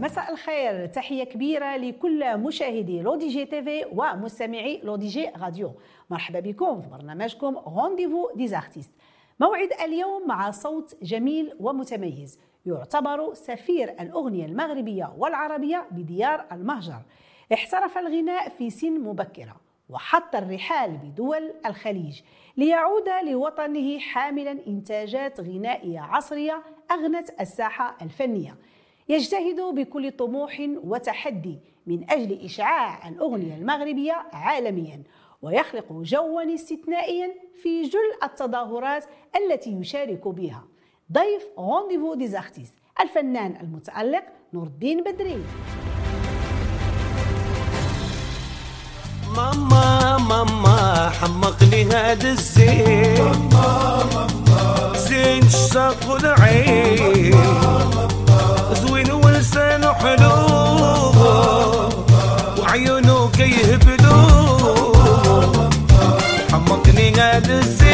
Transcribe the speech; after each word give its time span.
مساء 0.00 0.32
الخير. 0.32 0.86
تحية 0.86 1.24
كبيرة 1.24 1.76
لكل 1.76 2.38
مشاهدي 2.38 3.02
L'ODJ 3.02 3.44
TV 3.44 3.84
ومستمعي 3.92 4.80
L'ODJ 4.84 5.30
Radio. 5.40 5.72
مرحبا 6.10 6.40
بكم 6.40 6.80
في 6.80 6.88
برنامجكم 6.88 7.56
Rendez-vous 7.56 8.30
des 8.36 8.51
artistes 8.51 8.90
موعد 9.40 9.68
اليوم 9.84 10.28
مع 10.28 10.50
صوت 10.50 10.96
جميل 11.02 11.52
ومتميز. 11.60 12.38
يعتبر 12.66 13.34
سفير 13.34 13.94
الأغنية 14.00 14.46
المغربية 14.46 15.12
والعربية 15.18 15.86
بديار 15.90 16.44
المهجر. 16.52 17.00
احترف 17.52 17.98
الغناء 17.98 18.48
في 18.48 18.70
سن 18.70 19.00
مبكرة. 19.00 19.65
وحط 19.88 20.36
الرحال 20.36 20.96
بدول 20.96 21.52
الخليج 21.66 22.20
ليعود 22.56 23.08
لوطنه 23.24 23.98
حاملا 23.98 24.66
إنتاجات 24.66 25.40
غنائية 25.40 26.00
عصرية 26.00 26.62
أغنت 26.90 27.30
الساحة 27.40 27.96
الفنية. 28.02 28.56
يجتهد 29.08 29.60
بكل 29.60 30.10
طموح 30.10 30.62
وتحدي 30.84 31.58
من 31.86 32.10
أجل 32.10 32.44
إشعاع 32.44 33.08
الأغنية 33.08 33.54
المغربية 33.54 34.12
عالميا 34.32 35.02
ويخلق 35.42 35.92
جوا 35.92 36.54
استثنائيا 36.54 37.30
في 37.62 37.82
جل 37.82 38.12
التظاهرات 38.22 39.04
التي 39.36 39.70
يشارك 39.70 40.28
بها. 40.28 40.64
ضيف 41.12 41.46
Rendez-vous 41.58 42.14
des 42.14 42.30
artistes 42.30 42.74
الفنان 43.00 43.56
المتألق 43.60 44.24
نور 44.52 44.66
الدين 44.66 45.02
بدري. 45.02 45.42
ماما 50.44 51.10
حمقني 51.20 51.84
هذا 51.84 52.30
الزين. 52.30 53.50
زين 55.08 55.42
الشاق 55.42 55.96
والعين. 56.08 57.34
زوين 58.82 59.10
ولسانه 59.12 59.92
حلو 59.92 60.36
وعيونه 62.58 63.30
كيهبلو 63.36 64.18
حمقني 66.52 67.14
هذا 67.20 67.58
الزين. 67.58 67.85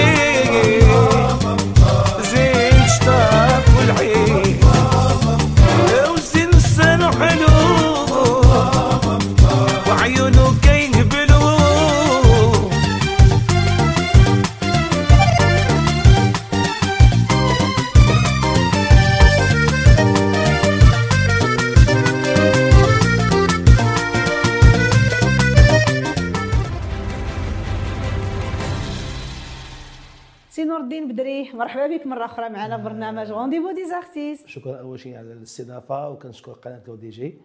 مرحبا 31.76 31.96
بك 31.96 32.06
مرة 32.06 32.24
أخرى 32.24 32.48
معنا 32.48 32.76
في 32.76 32.82
برنامج 32.82 33.30
Rendez-vous 33.30 33.72
des 33.72 33.93
artistes 33.93 34.48
شكرا 34.48 34.80
أول 34.80 35.00
شيء 35.00 35.16
على 35.16 35.32
الاستضافة 35.32 36.10
وكنشكر 36.10 36.52
قناة 36.52 36.82
L'ODJ 36.88 37.38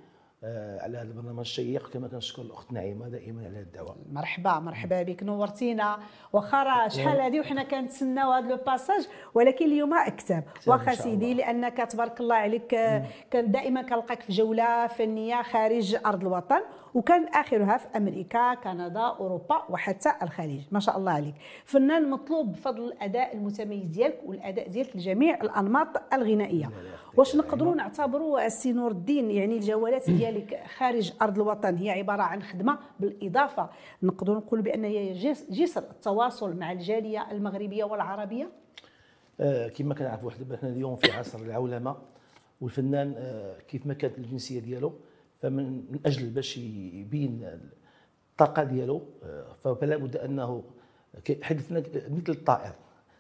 آه، 0.44 0.82
على 0.84 0.98
هذا 0.98 1.08
البرنامج 1.08 1.40
الشيق 1.40 1.90
كما 1.90 2.08
كنشكر 2.08 2.42
الأخت 2.42 2.72
نعيمة 2.72 3.10
دائما 3.10 3.46
على 3.46 3.60
الدعوة. 3.60 3.96
مرحبا 4.12 4.60
مرحبا 4.60 5.04
بك 5.04 5.24
نورتينا. 5.24 6.00
واخا 6.34 6.64
راه 6.64 6.88
شحال 6.88 7.22
هذه؟ 7.22 7.40
وحنا 7.40 7.64
كنتسناو 7.64 8.32
هذا 8.32 8.48
le 8.48 8.58
passage 8.58 9.08
ولكن 9.34 9.66
اليوم 9.66 9.94
أكتب. 9.94 10.44
واخا 10.68 10.94
سيدي. 10.94 11.34
لأنك 11.34 11.78
تبارك 11.78 12.20
الله 12.20 12.36
عليك 12.36 12.68
كان 13.32 13.52
دائما 13.52 13.82
كنلقاك 13.82 14.22
في 14.22 14.34
جولة 14.34 14.88
فنية 14.88 15.42
خارج 15.42 15.98
أرض 16.06 16.22
الوطن. 16.22 16.62
وكان 16.94 17.28
اخرها 17.28 17.78
في 17.78 17.88
أمريكا 17.98 18.54
كندا 18.54 19.00
أوروبا 19.00 19.64
وحتى 19.70 20.12
الخليج. 20.22 20.62
ما 20.72 20.80
شاء 20.80 20.98
الله 20.98 21.12
عليك. 21.12 21.36
فنان 21.66 22.10
مطلوب 22.10 22.52
بفضل 22.52 22.84
الأداء 22.88 23.36
المتميز 23.36 23.90
ديالك 23.90 24.20
والأداء 24.26 24.68
ديالك 24.70 24.96
لجميع 24.96 25.42
الأنماط 25.42 26.14
الغنائية. 26.14 26.70
واش 27.18 27.36
نقدروا 27.36 27.76
نعتبروا 27.76 28.46
السي 28.46 28.72
نور 28.74 28.92
الدين 28.92 29.32
يعني 29.32 29.56
الجولات 29.58 30.10
ديالك 30.10 30.64
خارج 30.78 31.14
أرض 31.22 31.36
الوطن 31.40 31.76
هي 31.76 31.90
عبارة 31.92 32.22
عن 32.22 32.42
خدمة 32.44 32.78
بالإضافة؟ 33.00 33.70
نقدروا 34.04 34.38
نقولوا 34.38 34.64
بأن 34.64 34.84
هي 34.84 35.14
جس- 35.14 35.52
جسر 35.52 35.82
التواصل 35.84 36.56
مع 36.56 36.72
الجالية 36.72 37.32
المغربية 37.32 37.84
والعربية؟ 37.84 38.50
آه، 39.40 39.68
كما 39.68 39.94
كنعرفوا 39.94 40.32
حنا 40.32 40.58
حنا 40.58 40.70
اليوم 40.70 40.96
في 40.96 41.12
عصر 41.12 41.40
العولمة 41.40 41.96
والفنان 42.62 43.14
آه، 43.18 43.56
كيف 43.68 43.86
ما 43.86 43.94
كانت 43.94 44.18
الجنسية 44.18 44.60
ديالو. 44.60 44.94
فمن 45.42 45.92
من 45.92 46.00
أجل 46.06 46.30
باش 46.30 46.58
يبين 46.58 47.60
الطاقة 48.32 48.64
ديالو 48.64 49.02
آه، 49.24 49.74
فلا 49.74 49.98
بد 49.98 50.18
أنه 50.18 50.64
الفنان 51.52 51.84
مثل 52.10 52.32
الطائر 52.32 52.74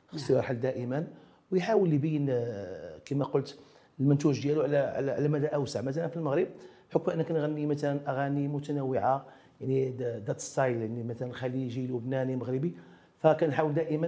خصو 0.08 0.36
يرحل 0.36 0.60
دائما 0.60 1.08
ويحاول 1.52 1.94
يبين 1.94 2.28
آه، 2.30 2.98
كما 3.06 3.26
قلت 3.26 3.60
المنتوج 4.00 4.42
ديالو 4.42 4.62
على 4.62 4.78
على 4.78 5.28
مدى 5.28 5.48
أوسع. 5.48 5.82
مثلا 5.82 6.08
في 6.08 6.18
المغرب 6.18 6.48
بحكم 6.90 7.12
ان 7.12 7.22
كنغني 7.22 7.66
مثلا 7.66 8.12
أغاني 8.12 8.48
متنوعة 8.48 9.26
يعني 9.62 9.90
ذات 10.00 10.40
ستايل 10.40 10.82
يعني 10.82 11.04
مثلا 11.04 11.34
خليجي 11.34 11.88
لبناني 11.88 12.36
مغربي. 12.36 12.76
فكنحاول 13.20 13.74
دائما 13.74 14.08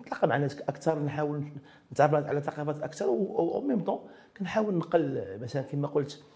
نتلاقى 0.00 0.28
مع 0.28 0.36
ناس 0.36 0.60
أكثر 0.60 0.98
نحاول 0.98 1.44
نتعرف 1.92 2.14
على 2.14 2.40
ثقافات 2.40 2.82
أكثر 2.82 3.06
و 3.08 3.60
ميم 3.60 3.80
طون 3.80 3.98
كنحاول 4.36 4.74
نقل 4.74 5.38
مثلا 5.42 5.62
كما 5.62 5.88
قلت 5.88 6.22
آه، 6.22 6.33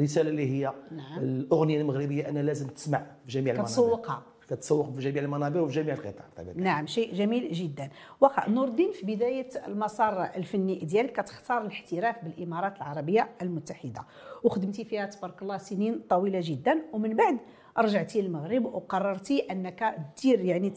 رسالة 0.00 0.30
اللي 0.30 0.50
هي 0.50 0.72
نعم. 0.90 1.18
الأغنية 1.18 1.80
المغربية 1.80 2.28
أنا 2.28 2.38
لازم 2.38 2.68
تسمع 2.68 2.98
في 2.98 3.32
جميع 3.32 3.52
المنابر 3.52 3.70
كتسوقها. 3.70 4.22
كتسوق 4.48 4.90
في 4.90 5.00
جميع 5.00 5.22
المنابر 5.22 5.60
وفي 5.60 5.74
جميع 5.74 5.94
القطاع 5.94 6.26
طبعا 6.36 6.52
نعم 6.56 6.86
شيء 6.86 7.14
جميل 7.14 7.52
جدا 7.52 7.90
واخا 8.20 8.50
نور 8.50 8.68
الدين 8.68 8.92
في 8.92 9.06
بداية 9.06 9.48
المسار 9.66 10.24
الفني 10.36 10.74
ديالك 10.74 11.12
كتختار 11.12 11.62
الاحتراف 11.62 12.24
بالإمارات 12.24 12.76
العربية 12.76 13.28
المتحدة 13.42 14.04
وخدمتي 14.44 14.84
فيها 14.84 15.06
تبارك 15.06 15.42
الله 15.42 15.56
سنين 15.58 16.02
طويلة 16.10 16.40
جدا 16.42 16.82
ومن 16.92 17.16
بعد 17.16 17.38
رجعتي 17.78 18.20
للمغرب 18.20 18.64
وقررتي 18.64 19.38
أنك 19.38 19.96
دير 20.22 20.40
يعني 20.40 20.70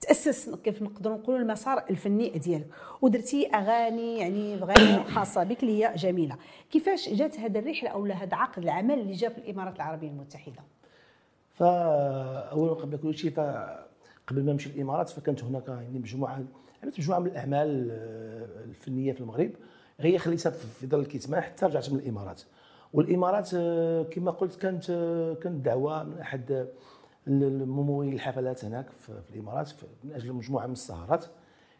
تأسس 0.00 0.50
كيف 0.64 0.82
نقدروا 0.82 1.16
نقولوا 1.16 1.40
المسار 1.40 1.84
الفني 1.90 2.28
ديالك. 2.28 2.66
ودرتي 3.02 3.46
أغاني 3.46 4.18
يعني 4.18 4.54
اغاني 4.54 5.04
خاصة 5.04 5.44
بك 5.44 5.62
اللي 5.62 5.84
هي 5.84 5.94
جميلة. 5.96 6.36
كيفاش 6.70 7.08
جات 7.08 7.40
هذه 7.40 7.58
الرحلة 7.58 7.90
أو 7.90 8.04
هذا 8.04 8.36
عقد 8.36 8.62
العمل 8.62 8.98
اللي 8.98 9.12
جا 9.12 9.28
في 9.28 9.38
الإمارات 9.38 9.76
العربية 9.76 10.08
المتحدة؟ 10.08 10.62
فاولا 11.54 12.72
قبل 12.72 12.96
كل 12.96 13.14
شيء 13.14 13.30
فقبل 13.30 14.44
ما 14.44 14.52
نمشي 14.52 14.70
الإمارات 14.70 15.08
فكانت 15.08 15.44
هناك 15.44 15.68
يعني 15.68 15.98
مجموعة 15.98 16.44
عملت 16.82 16.98
مجموعة 16.98 17.18
من 17.18 17.26
الأعمال 17.26 17.88
آه، 17.90 18.64
الفنية 18.64 19.12
في 19.12 19.20
المغرب. 19.20 19.50
هي 20.00 20.18
خليتها 20.18 20.50
في 20.50 20.86
ظل 20.86 21.00
الكتمان 21.00 21.40
حتى 21.40 21.66
رجعت 21.66 21.90
من 21.90 21.98
الإمارات. 21.98 22.42
والإمارات 22.94 23.50
آه، 23.54 24.02
كما 24.02 24.30
قلت 24.30 24.54
كانت 24.56 24.90
آه، 24.90 25.34
كانت 25.34 25.64
دعوة 25.64 26.02
من 26.02 26.18
أحد 26.18 26.68
الممولين 27.26 28.12
الحفلات 28.12 28.64
هناك 28.64 28.86
في 28.90 29.12
الإمارات 29.34 29.70
من 30.04 30.12
أجل 30.12 30.32
مجموعة 30.32 30.66
من 30.66 30.72
السهرات 30.72 31.24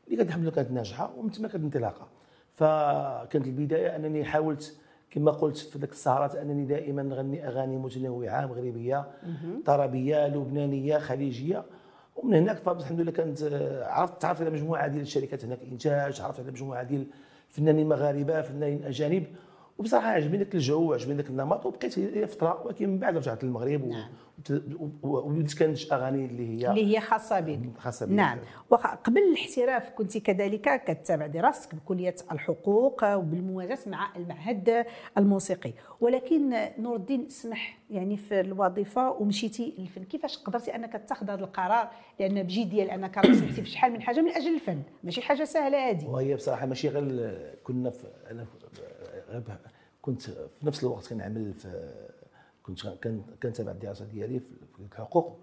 اللي 0.07 0.17
كانت 0.17 0.29
الحمد 0.29 0.43
لله 0.43 0.53
كانت 0.53 0.71
ناجحة 0.71 1.13
ومن 1.19 1.31
ثم 1.31 1.47
كانت 1.47 1.65
انطلاقة. 1.65 2.09
فكانت 2.55 3.47
البداية 3.47 3.97
أنني 3.97 4.25
حاولت 4.25 4.77
كما 5.11 5.31
قلت 5.31 5.57
في 5.57 5.79
ذاك 5.79 5.91
السهرات 5.93 6.37
أنني 6.37 6.65
دائما 6.65 7.03
نغني 7.03 7.49
أغاني 7.49 7.77
متنوعة 7.77 8.47
مغربية 8.47 9.07
طربية 9.67 10.27
لبنانية 10.29 10.99
خليجية. 10.99 11.65
ومن 12.17 12.35
هناك 12.35 12.57
فالحمد 12.57 13.01
لله 13.01 13.13
كانت 13.13 13.43
آه، 13.43 13.85
عرفت 13.85 14.23
تعرفت 14.23 14.41
على 14.41 14.51
مجموعة 14.51 14.87
ديال 14.89 15.03
الشركات 15.03 15.45
هناك 15.45 15.59
إنتاج 15.73 16.21
عرفت 16.21 16.41
على 16.41 16.51
مجموعة 16.51 16.83
ديال 16.83 17.07
الفنانين 17.51 17.89
مغاربة 17.89 18.43
فنانين 18.43 18.85
أجانب. 18.85 19.27
وبصراحة 19.79 20.07
عجبني 20.09 20.39
ذاك 20.39 20.55
الجو 20.55 20.91
وعجبني 20.91 21.15
ذاك 21.17 21.31
النمط 21.31 21.67
وبقيت 21.67 22.01
فترة 22.31 22.67
ولكن 22.67 22.89
من 22.89 22.99
بعد 22.99 23.17
رجعت 23.17 23.45
للمغرب 23.45 23.87
نعم. 23.89 24.09
وبديت 25.03 25.59
كننتج 25.59 25.93
أغاني 25.93 26.27
اللي 26.27 26.49
هي 26.63 26.71
اللي 26.71 26.97
هي 26.97 27.01
خاصة 27.01 27.41
بك. 27.41 27.59
خاصة 27.79 28.07
بي. 28.07 28.15
نعم. 28.15 28.39
وخ- 28.71 28.87
قبل 28.95 29.19
الاحتراف 29.19 29.91
كنت 29.91 30.19
كذلك 30.19 30.85
كتتابع 30.85 31.27
دراستك 31.27 31.75
بكلية 31.75 32.15
الحقوق 32.33 33.15
وبالموازاه 33.17 33.79
مع 33.87 34.17
المعهد 34.17 34.85
الموسيقي. 35.19 35.73
ولكن 36.01 36.55
نور 36.79 36.97
الدين 36.97 37.29
سمح 37.29 37.79
يعني 37.91 38.17
في 38.17 38.41
الوظيفة 38.41 39.11
ومشيتي 39.11 39.75
للفن. 39.79 40.03
كيفاش 40.05 40.39
قدرتي 40.39 40.75
أنك 40.75 41.03
تاخذ 41.09 41.31
هذا 41.31 41.45
القرار؟ 41.45 41.91
لأن 42.21 42.43
بجد 42.43 42.71
ديال 42.71 42.91
أنك 42.91 43.19
رسمتي 43.19 43.63
في 43.63 43.71
شحال 43.71 43.93
من 43.93 44.03
حاجة؟ 44.03 44.21
من 44.21 44.31
أجل 44.31 44.55
الفن. 44.55 44.83
ماشي 45.05 45.23
حاجة 45.23 45.45
سهلة 45.45 45.91
هذه. 45.91 46.07
وهي 46.07 46.35
بصراحة 46.35 46.67
ماشي 46.67 46.89
غير 46.89 47.39
كنا 47.65 47.91
في 47.91 48.07
أنا 48.31 48.45
في- 48.45 48.59
كنت 50.03 50.23
في 50.23 50.67
نفس 50.67 50.85
الوقت 50.85 51.09
كنعمل 51.09 51.55
في 51.55 51.95
كنت 52.63 52.87
كنتابع 53.43 53.73
الدراسة 53.73 54.05
ديالي 54.05 54.41
في 54.41 54.81
الحقوق. 54.93 55.39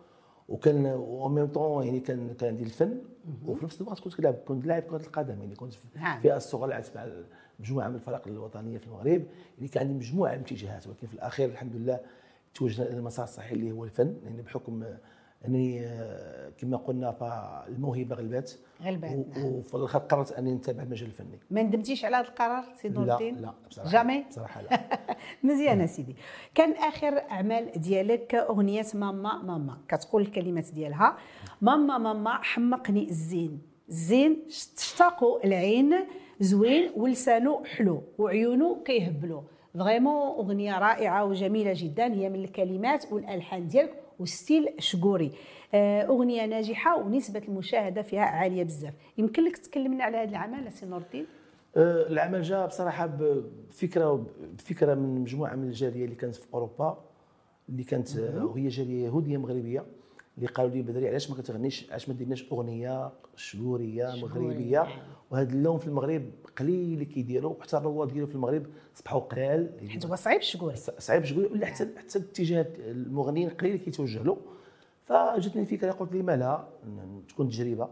وكان 0.49 0.85
en 0.85 1.35
même 1.35 1.45
temps 1.45 1.85
يعني 1.85 1.99
كان 1.99 2.33
كان 2.33 2.49
عندي 2.49 2.63
الفن. 2.63 3.01
وفي 3.45 3.65
نفس 3.65 3.81
الوقت 3.81 3.99
كنت 3.99 4.15
كنلعب 4.15 4.33
كنت 4.33 4.65
لاعب 4.65 4.83
كرة 4.83 5.05
القدم. 5.05 5.39
يعني 5.39 5.55
كنت 5.55 5.73
في 5.73 5.87
نعم. 5.95 6.17
الفئه 6.17 6.37
الصغرى 6.37 6.69
لعبت 6.69 6.91
مع 6.95 7.07
مجموعة 7.59 7.87
من 7.87 7.95
الفرق 7.95 8.27
الوطنية 8.27 8.77
في 8.77 8.87
المغرب. 8.87 9.25
يعني 9.57 9.67
كان 9.67 9.87
عندي 9.87 9.93
مجموعة 9.93 10.31
من 10.31 10.37
الاتجاهات. 10.37 10.87
ولكن 10.87 11.07
في 11.07 11.13
الأخير 11.13 11.49
الحمد 11.49 11.75
لله 11.75 11.99
توجهنا 12.53 12.89
إلى 12.89 12.97
المسار 12.97 13.25
الصحيح 13.25 13.51
اللي 13.51 13.71
هو 13.71 13.83
الفن. 13.83 14.17
يعني 14.23 14.41
بحكم 14.41 14.83
أنني 15.45 15.87
آه، 15.87 16.49
كما 16.49 16.77
قلنا 16.77 17.11
فالموهبة 17.11 18.15
غلبت. 18.15 18.59
غلبت، 18.83 19.03
و- 19.11 19.25
نعم. 19.39 19.45
وفي 19.45 19.75
الآخر 19.75 19.99
قررت 19.99 20.31
انني 20.31 20.53
نتابع 20.53 20.83
المجال 20.83 21.07
الفني. 21.07 21.39
ما 21.51 21.63
ندمتيش 21.63 22.05
على 22.05 22.15
هذا 22.15 22.27
القرار 22.27 22.63
سي 22.81 22.89
نور 22.89 23.05
لا 23.05 23.13
الدين 23.13 23.35
لا 23.35 23.53
بصراحة 23.69 23.89
جامي؟ 23.91 24.23
بصراحة 24.29 24.61
لا. 24.61 24.79
مزيان 25.43 25.87
سيدي. 25.87 26.15
كان 26.55 26.71
آخر 26.71 27.21
أعمال 27.31 27.71
ديالك 27.75 28.35
أغنية 28.35 28.85
ماما 28.93 29.41
ماما 29.43 29.77
كتقول 29.87 30.21
الكلمات 30.21 30.71
ديالها. 30.73 31.17
ماما 31.61 31.97
ماما 31.97 32.33
حمقني 32.43 33.09
الزين. 33.09 33.61
الزين 33.89 34.37
تشتاقوا 34.77 35.45
العين 35.45 35.95
زوين 36.39 36.91
ولسانه 36.95 37.63
حلو 37.65 38.01
وعيونه 38.17 38.83
كيهبلوا 38.85 39.41
vraiment 39.79 40.27
أغنية 40.27 40.79
رائعة 40.79 41.25
وجميلة 41.25 41.73
جدا. 41.75 42.13
هي 42.13 42.29
من 42.29 42.43
الكلمات 42.43 43.11
والألحان 43.11 43.67
ديالك 43.67 43.93
و 44.19 44.27
style 44.27 44.69
شكوري. 44.79 45.31
أغنية 46.09 46.45
ناجحة 46.45 46.97
ونسبة 46.97 47.41
المشاهدة 47.47 48.01
فيها 48.01 48.21
عالية 48.21 48.63
بزاف. 48.63 48.93
يمكن 49.17 49.43
لك 49.43 49.57
تكلمنا 49.57 50.03
على 50.03 50.17
هذا 50.17 50.29
العمل 50.29 50.71
سي 50.71 50.85
نور 50.85 51.01
الدين 51.01 51.25
آه، 51.77 52.07
العمل 52.07 52.41
جاء 52.41 52.67
بصراحة 52.67 53.05
بفكرة 53.05 54.25
بفكرة 54.57 54.93
من 54.93 55.21
مجموعة 55.21 55.55
من 55.55 55.67
الجالية 55.67 56.05
اللي 56.05 56.15
كانت 56.15 56.35
في 56.35 56.45
أوروبا 56.53 57.03
اللي 57.69 57.83
كانت 57.83 58.17
آه، 58.17 58.45
وهي 58.45 58.67
جالية 58.67 59.05
يهودية 59.05 59.37
مغربية 59.37 59.85
اللي 60.37 60.47
قالوا 60.47 60.71
لي 60.71 60.81
بدري 60.81 61.07
علاش 61.09 61.29
ما 61.29 61.35
كتغنيش 61.37 61.89
علاش 61.89 62.09
ما 62.09 62.15
ديرناش 62.15 62.51
أغنية 62.51 63.11
شجوريه 63.35 64.05
مغربية. 64.21 64.87
وهذا 65.31 65.53
اللون 65.53 65.77
في 65.77 65.87
المغرب 65.87 66.23
قليل 66.57 66.93
اللي 66.93 67.05
كيديروا 67.05 67.53
وحتى 67.59 67.77
الرواد 67.77 68.07
ديالو 68.13 68.27
في 68.27 68.35
المغرب 68.35 68.65
صبحوا 68.93 69.19
قلال 69.19 69.69
حيت 69.89 70.05
هو 70.05 70.15
صعيب 70.15 70.41
شكوري 70.41 70.75
صعيب 70.75 71.23
شوية 71.23 71.51
ولا 71.51 71.65
حتى 71.65 71.87
حتى 71.97 72.19
الاتجاه 72.19 72.65
المغنيين 72.79 73.49
قليل 73.49 73.73
اللي 73.73 73.85
كيتوجه 73.85 74.23
له. 74.23 74.37
فجاتني 75.05 75.61
الفكرة 75.61 75.91
قلت 75.91 76.13
لي 76.13 76.21
ما 76.23 76.35
لا 76.35 76.67
تكون 77.29 77.49
تجربة. 77.49 77.89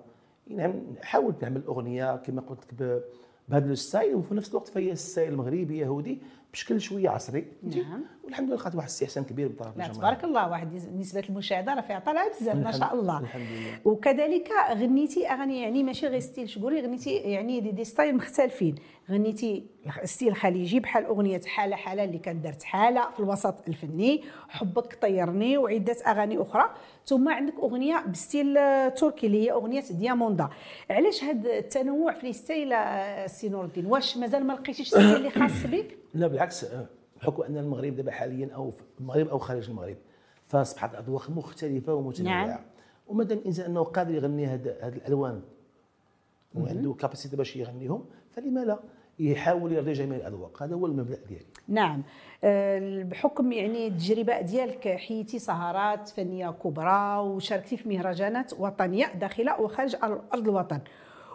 نعم 0.48 0.74
حاولت 1.02 1.44
نعمل 1.44 1.64
أغنية 1.64 2.16
كما 2.16 2.42
قلت 2.42 2.74
لك 2.74 3.04
بهذا 3.50 3.72
ال 3.72 3.79
style 3.79 4.16
وفي 4.16 4.36
نفس 4.36 4.50
الوقت 4.50 4.68
فهي 4.68 4.96
style 4.96 5.36
مغربي 5.36 5.78
يهودي. 5.78 6.22
بشكل 6.54 6.82
شوية 6.82 7.10
عصري. 7.10 7.46
نعم. 7.64 8.04
والحمد 8.24 8.48
لله 8.48 8.56
لقيت 8.56 8.76
واحد 8.76 8.88
الاستحسان 8.88 9.24
كبير 9.24 9.50
من 9.50 9.56
طرف 9.56 9.68
الجماهير 9.68 9.94
تبارك 9.94 10.24
الله 10.24 10.50
واحد 10.50 10.80
نس- 10.80 10.88
نسبة 11.00 11.24
المشاهدة 11.30 11.74
راه 11.74 11.82
فيها 11.82 12.00
طالعة 12.00 12.30
بزاف 12.42 12.56
ما 12.56 12.72
شاء 12.72 12.94
الله. 12.94 13.20
الحمد 13.20 13.42
لله. 13.42 13.80
وكذلك 13.86 14.50
غنيتي 14.72 15.28
أغاني 15.28 15.62
يعني 15.62 15.84
ماشي 15.84 16.08
غير 16.08 16.20
style 16.20 16.50
شكوري 16.50 16.82
غنيتي 16.82 17.16
يعني 17.16 17.60
des, 17.60 17.72
des 17.72 17.84
styles 17.84 18.16
مختلفين. 18.16 18.76
غنيتي 19.12 19.66
style 20.04 20.36
خليجي 20.36 20.80
بحال 20.80 21.06
أغنية 21.06 21.42
حالة 21.46 21.76
حالة 21.76 22.04
اللي 22.04 22.18
كانت 22.18 22.44
دارت 22.44 22.64
حالة 22.64 23.12
في 23.12 23.20
الوسط 23.20 23.68
الفني. 23.68 24.24
حبك 24.50 24.98
طيرني 25.02 25.58
وعدة 25.58 25.96
أغاني 26.08 26.42
أخرى. 26.42 26.74
ثم 27.06 27.30
عندك 27.30 27.54
أغنية 27.60 28.06
ب 28.08 28.15
style 28.15 28.54
تركي 28.94 29.28
اللي 29.28 29.46
هي 29.46 29.52
أغنية 29.52 29.84
دياموندا. 29.92 30.50
علاش 30.90 31.24
هذا 31.24 31.58
التنوع 31.58 32.14
في 32.14 32.30
ال 32.30 32.37
style 32.37 32.74
آه، 32.74 33.28
سي 33.28 33.50
نور 33.50 33.66
الدين 33.66 33.86
واش 33.86 34.18
مازال 34.18 34.48
ما 34.48 34.54
لقيتيش 34.54 34.88
style 34.88 35.02
اللي 35.16 35.30
خاص 35.30 35.66
بك؟ 35.66 35.98
لا 36.14 36.28
بالعكس 36.28 36.64
آه، 36.64 36.86
بحكم 37.22 37.44
أن 37.44 37.58
المغرب 37.58 37.96
دابا 37.96 38.12
حاليا 38.12 38.50
أو 38.56 38.72
في 38.72 38.84
المغرب 39.00 39.28
أو 39.28 39.38
خارج 39.38 39.70
المغرب 39.70 39.98
فأصبحت 40.48 40.94
الاذواق 40.94 41.30
مختلفة 41.30 41.94
ومتنوعة. 41.94 42.46
نعم. 42.46 42.60
ومادام 43.08 43.38
الإنسان 43.38 43.66
أنه 43.66 43.84
قادر 43.84 44.14
يغني 44.14 44.46
هاد 44.46 44.68
هاد 44.82 44.96
الألوان 44.96 45.42
وعنده 46.56 46.94
capacité 46.94 47.36
باش 47.36 47.56
يغنيهم 47.56 48.06
فلما 48.32 48.60
لا 48.60 48.80
يحاول 49.20 49.72
يرضي 49.72 49.94
جميع 49.94 50.18
الاذواق 50.18 50.64
هذا 50.64 50.76
هو 50.76 50.86
المبدأ 50.86 51.20
ديالي. 51.28 51.46
نعم. 51.68 52.04
آه، 52.44 53.04
بحكم 53.04 53.52
يعني 53.52 53.88
التجربة 53.88 54.42
ديالك 54.42 54.88
حيتي 54.88 55.40
سهرات 55.40 56.10
فنية 56.10 56.50
كبرى 56.50 57.18
وشاركتي 57.18 57.78
في 57.78 57.90
مهرجانات 57.90 58.54
وطنية 58.60 59.14
داخل 59.14 59.50
وخارج 59.60 59.96
ارض 60.34 60.48
الوطن. 60.48 60.80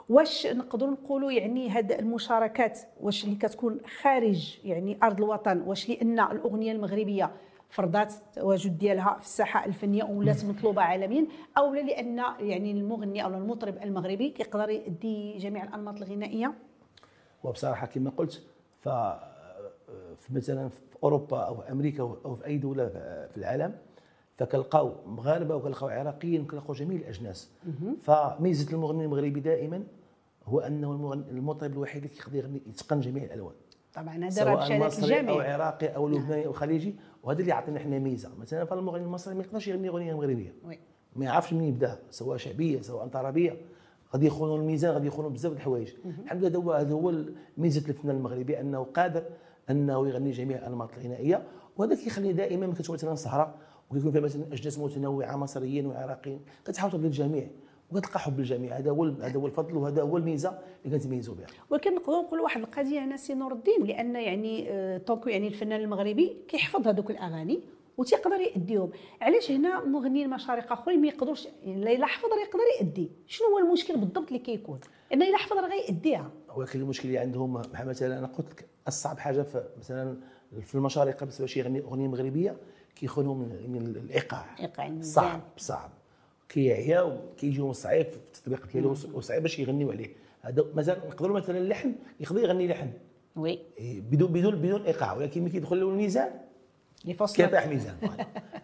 واش 0.08 0.46
نقدروا 0.46 0.90
نقولوا 0.90 1.32
يعني 1.32 1.70
هاد 1.70 1.92
المشاركات 1.92 2.78
واش 3.00 3.24
اللي 3.24 3.36
كتكون 3.36 3.80
خارج 4.00 4.58
يعني 4.64 4.98
أرض 5.02 5.20
الوطن 5.20 5.60
واش 5.60 5.88
لأن 5.88 6.20
الأغنية 6.20 6.72
المغربية 6.72 7.30
فرضات 7.70 8.12
التواجد 8.12 8.78
ديالها 8.78 9.16
في 9.20 9.24
الساحة 9.24 9.64
الفنية 9.66 10.04
ولات 10.04 10.44
مطلوبه 10.44 10.82
عالميا 10.82 11.26
أو 11.58 11.74
لا 11.74 11.80
لأن 11.80 12.22
يعني 12.40 12.70
المغني 12.70 13.24
أو 13.24 13.34
المطرب 13.34 13.76
المغربي 13.82 14.30
كيقدر 14.30 14.70
يدي 14.70 15.38
جميع 15.38 15.64
الأنماط 15.64 15.96
الغنائية؟ 15.96 16.54
وبصراحة 17.44 17.86
كما 17.86 18.10
قلت 18.10 18.42
ف 18.80 18.88
في 20.18 20.34
مثلا 20.34 20.68
في 20.68 20.80
أوروبا 21.02 21.38
أو 21.40 21.56
في 21.56 21.72
أمريكا 21.72 22.02
أو 22.02 22.34
في 22.34 22.46
أي 22.46 22.58
دولة 22.58 22.88
في 23.30 23.36
العالم 23.36 23.74
فكنلقاو 24.36 24.92
مغاربة 25.06 25.56
وكنلقاو 25.56 25.88
عراقيين 25.88 26.40
وكنلقاو 26.40 26.74
جميع 26.74 26.98
الأجناس. 26.98 27.50
فميزة 28.02 28.72
المغني 28.72 29.04
المغربي 29.04 29.40
دائما 29.40 29.82
هو 30.48 30.60
أنه 30.60 31.12
المطرب 31.12 31.72
الوحيد 31.72 32.02
اللي 32.02 32.14
كيقدر 32.14 32.36
يغني 32.36 32.62
يتقن 32.66 33.00
جميع 33.00 33.24
الألوان. 33.24 33.54
طبعا 33.94 34.24
هذا 34.24 34.44
راه 34.44 34.54
سواء 34.54 34.56
بشهاده 34.56 34.86
مصري 34.86 35.14
أو 35.14 35.20
الجميع. 35.20 35.52
عراقي 35.54 35.86
أو 35.86 36.08
لبناني 36.08 36.46
أو 36.46 36.52
خليجي 36.52 36.94
وهذا 37.22 37.40
اللي 37.40 37.50
يعطينا 37.50 37.78
إحنا 37.78 37.98
ميزة. 37.98 38.30
مثلا 38.40 38.64
فالمغني 38.64 39.04
المصري 39.04 39.34
ما 39.34 39.42
يقدرش 39.42 39.68
يغني 39.68 39.88
أغنية 39.88 40.14
مغربية. 40.14 40.54
وي. 40.64 40.78
ما 41.16 41.24
يعرفش 41.24 41.52
منين 41.52 41.68
يبدأ 41.68 41.98
سواء 42.10 42.36
شعبية 42.36 42.80
سواء 42.80 43.06
طربيه 43.06 43.56
غادي 44.14 44.26
يخونوا 44.26 44.58
الميزان 44.58 44.94
غادي 44.94 45.06
يخونوا 45.06 45.30
بزاف 45.30 45.52
د 45.52 45.56
الحوايج. 45.56 45.92
الحمد 46.24 46.44
لله 46.44 46.48
هذا 46.48 46.58
هو 46.58 46.72
هذا 46.72 46.92
هو 46.94 47.14
ميزة 47.58 47.88
الفنان 47.88 48.16
المغربي 48.16 48.60
أنه 48.60 48.84
قادر 48.84 49.24
أنه 49.70 50.08
يغني 50.08 50.30
جميع 50.30 50.58
الانماط 50.58 50.90
الغنائية. 50.98 51.42
وهذا 51.76 51.94
كيخلي 51.94 52.32
دائما 52.32 52.72
كتكون 52.72 52.94
مثلا 52.94 53.14
سهره 53.14 53.54
وكيكون 53.90 54.12
فيها 54.12 54.20
مثلا 54.20 54.52
اجناس 54.52 54.78
متنوعة 54.78 55.36
مصريين 55.36 55.86
وعراقيين. 55.86 56.40
كتحاول 56.64 56.92
ترضي 56.92 57.06
الجميع 57.06 57.48
وكتلقى 57.92 58.20
حب 58.20 58.38
الجميع. 58.38 58.78
هذا 58.78 58.90
هو 58.90 59.04
هذا 59.04 59.36
هو 59.36 59.46
الفضل 59.46 59.76
وهذا 59.76 60.02
هو 60.02 60.16
الميزة 60.16 60.58
اللي 60.84 60.98
كنتميزوا 60.98 61.34
بها. 61.34 61.46
ولكن 61.70 61.94
نقدروا 61.94 62.22
نقولوا 62.22 62.44
واحد 62.44 62.60
القضية 62.60 63.04
هنا 63.04 63.16
سي 63.16 63.34
نور 63.34 63.52
الدين 63.52 63.84
لأن 63.84 64.16
يعني 64.16 64.70
آه، 64.70 64.98
طونكو 64.98 65.28
يعني 65.28 65.48
الفنان 65.48 65.80
المغربي 65.80 66.36
كيحفظ 66.48 66.88
هذوك 66.88 67.10
الأغاني 67.10 67.60
وتيقدر 67.98 68.40
يأديهم. 68.40 68.90
علاش 69.20 69.50
هنا 69.50 69.84
مغنيين 69.84 70.30
مشارق 70.30 70.72
اخرين 70.72 71.00
ما 71.00 71.08
يقدروش 71.08 71.48
يعني 71.64 71.96
الا 71.96 72.06
حفظ 72.06 72.24
راه 72.28 72.40
يقدر 72.40 72.64
يأدي؟ 72.80 73.10
شنو 73.26 73.48
هو 73.48 73.58
المشكل 73.58 73.96
بالضبط 73.96 74.26
اللي 74.26 74.38
كيكون؟ 74.38 74.80
لأن 75.10 75.22
الا 75.22 75.36
حفظ 75.36 75.56
راه 75.56 75.68
غيأديها. 75.68 76.30
ولكن 76.56 76.80
المشكل 76.80 77.08
اللي 77.08 77.18
عندهم 77.18 77.62
مثلا 77.84 78.18
أنا 78.18 78.26
قلت 78.26 78.50
لك 78.50 78.66
أصعب 78.88 79.18
حاجة 79.18 79.42
في 79.42 79.64
مثلا 79.78 80.16
في 80.62 80.74
المشارقة 80.74 81.26
باش 81.40 81.56
يغني 81.56 81.80
أغنية 81.80 82.08
مغربية 82.08 82.56
كيخونوا 82.96 83.34
من, 83.34 83.86
الإيقاع. 83.86 84.46
صعب 85.02 85.40
صعب. 85.56 85.90
كيعيا 86.48 87.00
وكيجيهم 87.00 87.72
صعيب 87.72 88.06
في 88.06 88.16
التطبيق 88.16 88.66
ديالو 88.72 88.96
وصعيب 89.12 89.42
باش 89.42 89.58
يغنيو 89.58 89.90
عليه. 89.90 90.08
هذا 90.40 90.64
مثلا 90.74 90.98
نقدروا 90.98 91.36
مثلا 91.36 91.58
اللحن 91.58 91.94
يقدر 92.20 92.40
يغني 92.40 92.68
لحن. 92.68 92.90
وي. 93.36 93.58
إيه، 93.78 94.00
بدون 94.00 94.32
بدون 94.32 94.56
بدون 94.56 94.82
إيقاع 94.82 95.12
ولكن 95.12 95.42
ملي 95.42 95.50
كيدخل 95.50 95.80
له 95.80 95.88
الميزان 95.88 96.30
اللي 97.02 97.14
فصل 97.14 97.36
كيطيح 97.36 97.66
ميزان. 97.66 97.96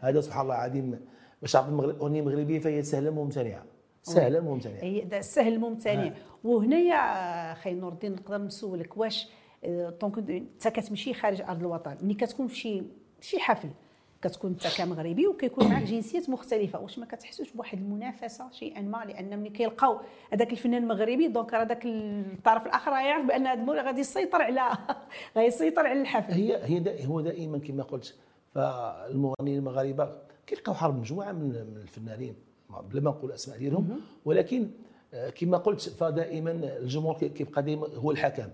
هذا 0.00 0.20
سبحان 0.20 0.42
الله 0.42 0.54
العظيم 0.54 1.00
باش 1.42 1.52
تعرف 1.52 1.68
المغرب 1.68 2.00
أغنية 2.00 2.22
مغربية 2.22 2.58
فهي 2.58 2.82
سهلة 2.82 3.10
ممتنعه 3.10 3.64
سهلة 4.02 4.40
ممتنعه 4.40 4.82
هي 4.82 5.00
ده 5.00 5.18
السهل 5.18 5.52
الممتنع 5.52 6.12
وهنايا 6.44 7.54
خي 7.54 7.74
نور 7.74 7.92
الدين 7.92 8.12
نقدر 8.12 8.38
نسولك 8.38 8.96
واش 8.96 9.28
آه، 9.64 9.90
donc 9.90 10.18
انت 10.18 10.68
كتمشي 10.68 11.14
خارج 11.14 11.40
أرض 11.40 11.60
الوطن. 11.60 11.96
ملي 12.02 12.14
كتكون 12.14 12.46
في 12.46 12.56
شي 12.56 12.82
شي 13.20 13.38
حفل 13.38 13.68
كتكون 14.24 14.50
انت 14.50 14.76
كمغربي 14.78 15.26
وكيكون 15.26 15.68
معك 15.68 15.82
جنسيات 15.82 16.30
مختلفة. 16.30 16.78
واش 16.80 16.98
ما 16.98 17.06
كتحسوش 17.06 17.50
بواحد 17.52 17.78
المنافسة 17.78 18.50
شيئا 18.52 18.80
ما 18.82 19.04
لأن 19.04 19.38
ملي 19.38 19.50
كيلقاو 19.50 19.98
هذاك 20.32 20.52
الفنان 20.52 20.82
المغربي 20.82 21.28
donc 21.28 21.54
راه 21.54 21.64
داك 21.64 21.82
الطرف 21.86 22.66
الآخر 22.66 22.90
يعرف 22.92 23.26
بأن 23.26 23.46
هذا 23.46 23.60
المول 23.60 23.80
غادي 23.80 24.00
يسيطر 24.00 24.42
على 24.42 24.70
غيسيطر 25.36 25.86
على 25.86 26.00
الحفل. 26.00 26.32
هي 26.32 26.64
هي 26.64 26.78
دا 26.78 27.04
هو 27.04 27.20
دائما 27.20 27.58
كما 27.58 27.82
قلت 27.82 28.14
فالمغنيين 28.54 29.58
المغاربة 29.58 30.12
كيلقاو 30.46 30.74
حرب 30.74 30.98
مجموعة 30.98 31.32
من 31.32 31.50
الفنانين 31.82 32.34
بلا 32.90 33.00
ما 33.02 33.10
نقول 33.10 33.30
الاسماء 33.30 33.58
ديالهم. 33.58 34.00
ولكن 34.24 34.68
آه، 35.14 35.30
كما 35.30 35.58
قلت 35.58 35.80
فدائما 35.80 36.50
الجمهور 36.50 37.14
كي- 37.18 37.28
كيبقى 37.28 37.62
دائما 37.62 37.86
هو 37.94 38.10
الحكم. 38.10 38.48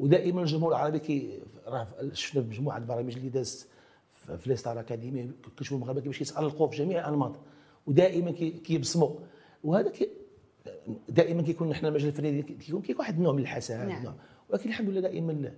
ودائما 0.00 0.40
الجمهور 0.40 0.70
العربي 0.72 0.98
كي 0.98 1.38
راه 1.66 1.86
شفنا 2.12 2.42
في 2.42 2.48
مجموعة 2.48 2.78
البرامج 2.78 3.16
اللي 3.16 3.28
دازت 3.28 3.68
في 4.38 4.56
ستار 4.56 4.80
اكاديمي 4.80 5.30
كنشوفوا 5.58 5.76
المغاربة 5.78 6.00
كيفاش 6.00 6.18
كيتالقوا 6.18 6.66
في 6.68 6.76
جميع 6.76 7.00
الانماط 7.08 7.36
ودائما 7.86 8.30
كي- 8.30 8.50
كيبصموا. 8.50 9.10
وهذا 9.64 9.90
كي 9.90 10.08
دائما 11.08 11.42
كيكون 11.42 11.68
نحن 11.68 11.86
المجال 11.86 12.08
الفني 12.08 12.42
كيكون 12.42 12.82
كيكون 12.82 13.00
واحد 13.00 13.16
النوع 13.16 13.32
من 13.32 13.42
الحسن 13.42 13.88
نعم. 13.88 14.14
ولكن 14.48 14.68
الحمد 14.68 14.88
لله 14.88 15.00
دائما 15.00 15.52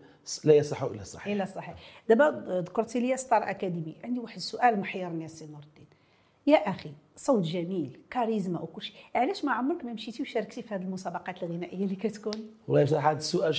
لا 0.44 0.54
يصح 0.54 0.82
الا 0.82 1.00
الصحيح 1.02 1.34
إلى 1.34 1.46
صحيح 1.46 1.75
دابا 2.08 2.44
ذكرتي 2.68 3.00
لي 3.00 3.16
ستار 3.16 3.50
أكاديمي. 3.50 3.94
عندي 4.04 4.20
واحد 4.20 4.37
السؤال 4.37 4.80
محيرني 4.80 5.25
السي 5.25 5.46
نور 5.46 5.60
الدين. 5.62 5.87
يا 6.46 6.56
أخي 6.56 6.90
صوت 7.16 7.42
جميل 7.42 7.98
كاريزما 8.10 8.60
وكل 8.60 8.82
شيء. 8.82 8.94
علاش 9.14 9.44
ما 9.44 9.52
عمرك 9.52 9.84
ما 9.84 9.92
مشيتي 9.92 10.22
وشاركتي 10.22 10.62
في 10.62 10.75
هذه 10.75 10.82
المسابقات 10.82 11.42
الغنائية 11.42 11.84
اللي 11.84 11.96
كتكون؟ 11.96 12.32
والله 12.68 12.84
بصراحه 12.84 13.10
هذا 13.10 13.18
السؤال 13.18 13.54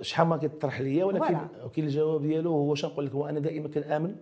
شحال 0.00 0.26
ما 0.26 0.36
كيطرح 0.36 0.80
ليا 0.80 1.04
ولكن. 1.04 1.36
ولكن 1.62 1.82
الجواب 1.84 2.22
ديالو 2.22 2.50
هو 2.52 2.74
شنو 2.74 2.90
نقول 2.90 3.06
لك 3.06 3.12
هو 3.12 3.26
أنا 3.28 3.40
دائما 3.40 3.68
كنآمن 3.68 4.16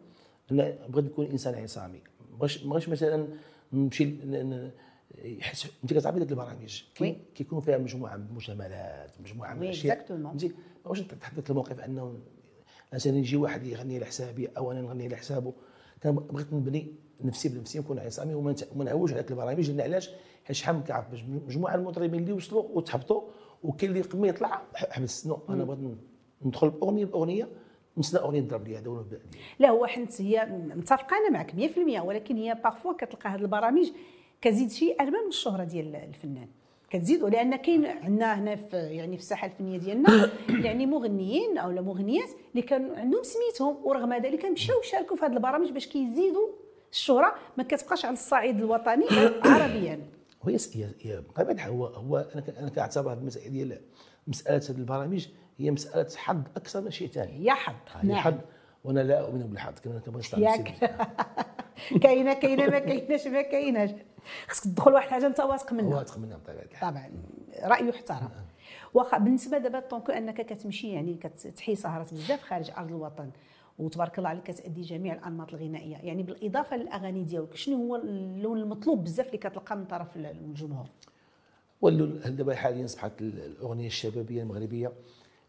إن 0.53 0.79
بغيت 0.89 1.05
نكون 1.05 1.27
إنسان 1.27 1.55
عصامي. 1.55 2.03
ما 2.31 2.49
بغيتش 2.65 2.89
مثلا 2.89 3.29
نمشي 3.73 4.15
حيت 5.41 5.65
أنت 5.83 5.93
كتعرفي 5.95 6.19
ديك 6.19 6.31
البرامج. 6.31 6.83
كيكونوا 7.35 7.61
فيها 7.61 7.79
مجموعة 7.79 8.17
من 8.17 8.27
المجاملات 8.31 9.21
مجموعة 9.21 9.55
من 9.55 9.63
الأشياء. 9.63 10.07
فهمتي 10.07 10.49
ما 10.49 10.55
بغيتش 10.85 11.13
نتحط 11.15 11.51
الموقف 11.51 11.81
أنه 11.81 12.19
مثلا 12.93 13.17
يجي 13.17 13.37
واحد 13.37 13.67
يغني 13.67 13.97
على 13.97 14.05
حسابي 14.05 14.49
أو 14.57 14.73
أنا 14.73 14.83
نغني 14.83 15.05
على 15.05 15.17
حسابه. 15.17 15.53
كان 16.01 16.15
بغيت 16.15 16.53
نبني 16.53 16.95
نفسي 17.21 17.49
بنفسي 17.49 17.79
نكون 17.79 17.99
عصامي 17.99 18.35
وما 18.35 18.55
نعوج 18.77 19.13
على 19.13 19.25
البرامج. 19.31 19.71
لأن 19.71 19.81
علاش؟ 19.81 20.11
حيت 20.45 20.57
شحال 20.57 20.77
من 20.77 20.83
كنعرف 20.83 21.11
باش 21.11 21.23
مجموعة 21.23 21.77
من 21.77 21.81
المطربين 21.81 22.21
اللي 22.21 22.33
وصلوا 22.33 22.63
وتهبطوا 22.63 23.23
وكاين 23.63 23.91
اللي 23.91 24.03
قبل 24.03 24.19
ما 24.19 24.29
يطلع 24.29 24.63
حبس. 24.75 25.27
نو 25.27 25.39
أنا 25.49 25.65
بغيت 25.65 25.99
ندخل 26.43 26.71
باغنيه 26.71 27.05
بأغنية 27.05 27.49
نسنى 27.99 28.21
اغنيه 28.21 28.41
ضرب 28.41 28.69
لي 28.69 28.79
هذا 28.79 28.89
هو 28.89 29.05
لا 29.59 29.71
هو 29.71 29.87
حنت 29.87 30.21
هي 30.21 30.47
متفقه 30.77 31.17
أنا 31.17 31.31
معك 31.31 31.51
100% 31.51 32.05
ولكن 32.05 32.37
هي 32.37 32.55
بارفوا 32.65 32.93
كتلقى 32.93 33.31
هذه 33.31 33.41
البرامج 33.41 33.91
كتزيد 34.41 34.71
شيء 34.71 35.03
أربع 35.03 35.23
من 35.23 35.29
الشهرة 35.29 35.65
ديال 35.65 35.97
الفنان. 35.97 36.49
كتزيدوا 36.91 37.31
لأن 37.31 37.57
كاين 37.57 37.87
عندنا 37.87 38.39
هنا 38.39 38.57
في 38.57 38.77
يعني 38.77 39.17
في 39.17 39.23
الساحة 39.23 39.47
الفنية 39.47 39.79
ديالنا 39.79 40.31
يعني 40.67 40.87
مغنيين 40.87 41.59
أو 41.59 41.71
مغنيات 41.71 42.29
اللي 42.51 42.63
كانوا 42.63 42.97
عندهم 42.97 43.23
سميتهم 43.23 43.77
ورغم 43.85 44.15
ذلك 44.15 44.45
مشاو 44.45 44.83
شاركوا 44.83 45.17
في 45.17 45.25
هذه 45.25 45.33
البرامج 45.33 45.71
باش 45.71 45.87
كيزيدوا 45.87 46.49
الشهرة 46.93 47.35
ما 47.59 47.65
كتبقاش 47.65 48.05
على 48.05 48.13
الصعيد 48.13 48.57
الوطني 48.57 49.07
عربيا. 49.45 50.01
هي 51.01 51.21
بطبيعه 51.21 51.53
الحال 51.53 51.73
هو 51.73 51.87
هو 51.87 52.17
أنا 52.35 52.45
أنا 52.59 52.69
كنعتبر 52.69 53.13
هذه 53.13 53.19
المسألة 53.19 53.49
ديال 53.49 53.81
مسألة 54.27 54.63
هذه 54.71 54.79
البرامج 54.79 55.29
هي 55.61 55.71
مسألة 55.71 56.07
حظ 56.17 56.43
أكثر 56.57 56.81
من 56.81 56.91
شيء 56.91 57.09
ثاني. 57.09 57.45
يا 57.45 57.55
حظ. 57.55 57.75
هي 57.97 58.15
حظ 58.15 58.35
وأنا 58.85 59.01
لا 59.01 59.21
أؤمن 59.21 59.41
بالحظ. 59.41 59.79
كما 59.81 59.99
كنبغي 59.99 60.21
نستعمل 60.21 60.43
ياك. 60.45 60.75
كاينة 62.03 62.35
كاينة 62.35 62.67
ما 62.67 62.79
كايناش 62.79 63.27
ما 63.27 63.43
كايناش. 63.43 63.91
خصك 64.49 64.65
تدخل 64.65 64.93
واحد 64.93 65.07
الحاجة 65.07 65.27
أنت 65.27 65.41
واثق 65.41 65.73
منها. 65.73 65.97
واثق 65.99 66.19
منها 66.19 66.37
بطبيعة 66.37 66.63
الحال. 66.63 66.91
طبعا. 66.91 67.11
رأي 67.63 67.89
يحترم 67.89 68.29
واخا 68.95 69.19
بالنسبة 69.19 69.59
دابا 69.59 69.81
طونكو 69.81 70.13
أنك 70.13 70.41
كتمشي 70.41 70.91
يعني 70.93 71.15
كتحيي 71.15 71.75
سهرات 71.77 72.15
بزاف 72.15 72.43
خارج 72.43 72.71
أرض 72.79 72.89
الوطن 72.89 73.31
وتبارك 73.79 74.19
الله 74.19 74.29
عليك 74.29 74.43
كتأدي 74.45 74.81
جميع 74.83 75.15
الأنماط 75.15 75.55
الغنائية. 75.55 75.97
يعني 75.97 76.23
بالإضافة 76.23 76.77
للأغاني 76.77 77.25
ديالك 77.25 77.55
شنو 77.57 77.77
هو 77.77 77.97
اللون 77.97 78.59
المطلوب 78.59 79.05
بزاف 79.05 79.27
اللي 79.27 79.39
كتلقى 79.39 79.77
من 79.77 79.85
طرف 79.85 80.17
الجمهور؟ 80.17 80.87
واللون 81.81 82.21
دابا 82.37 82.55
حاليا 82.55 82.85
أصبحت 82.85 83.21
ال- 83.21 83.39
الأغنية 83.45 83.87
الشبابية 83.87 84.43
المغربية؟ 84.43 84.93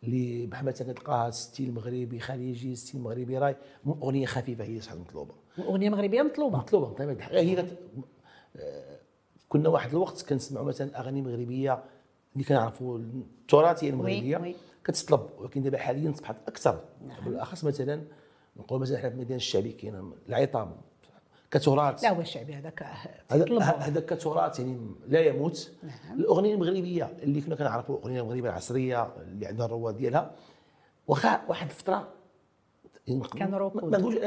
اللي 0.03 0.47
بحال 0.47 0.71
كتلقاها 0.71 1.31
style 1.31 1.73
مغربي 1.73 2.19
خليجي 2.19 2.75
style 2.75 3.01
مغربي 3.01 3.37
راي 3.37 3.55
أغنية 3.87 4.25
خفيفة 4.25 4.63
هي 4.63 4.81
صح 4.81 4.93
مطلوبة. 4.93 5.33
أغنية 5.59 5.89
مغربية 5.89 6.21
مطلوبة؟ 6.21 6.57
مطلوبة 6.57 6.87
بطبيعه 6.87 7.11
الحال 7.11 7.35
هي 7.35 7.55
كت... 7.55 7.77
كنا 9.49 9.69
واحد 9.69 9.89
الوقت 9.89 10.25
كنسمعوا 10.29 10.65
مثلا 10.65 10.99
أغاني 10.99 11.21
مغربية 11.21 11.83
اللي 12.33 12.43
كنعرفوا 12.43 12.97
التراثية 12.97 13.89
المغربية 13.89 14.37
oui. 14.37 14.55
كتطلب 14.83 15.21
ولكن 15.39 15.61
دابا 15.61 15.77
حاليا 15.77 16.11
اصبحت 16.11 16.35
أكثر. 16.47 16.79
بالاخص 17.25 17.63
مثلا 17.63 18.01
نقول 18.57 18.79
مثلا 18.79 18.97
حنا 18.97 19.09
في 19.09 19.13
الميدان 19.15 19.35
الشعبي 19.35 19.71
كاين 19.71 20.11
العظام 20.29 20.75
كتراث 21.51 22.03
لا 22.03 22.09
هو 22.09 22.21
الشعبي 22.21 22.53
هذاك 22.53 22.83
هذا 23.27 23.43
تطلبه. 23.43 23.65
هذا 23.65 23.99
كتراث 23.99 24.59
يعني 24.59 24.77
لا 25.07 25.19
يموت 25.19 25.71
نعم. 25.83 26.19
الأغنية 26.19 26.53
المغربية 26.53 27.13
اللي 27.23 27.41
كنا 27.41 27.55
كنعرفوا 27.55 27.97
الأغنية 27.97 28.21
المغربية 28.21 28.49
العصرية 28.49 29.13
اللي 29.21 29.45
عندها 29.45 29.65
الرواد 29.65 29.97
ديالها 29.97 30.31
واخا 31.07 31.41
واحد 31.47 31.67
الفترة 31.69 32.07
كان 33.37 33.53
ركود. 33.53 33.83
ما 33.83 33.97
نقولش 33.97 34.17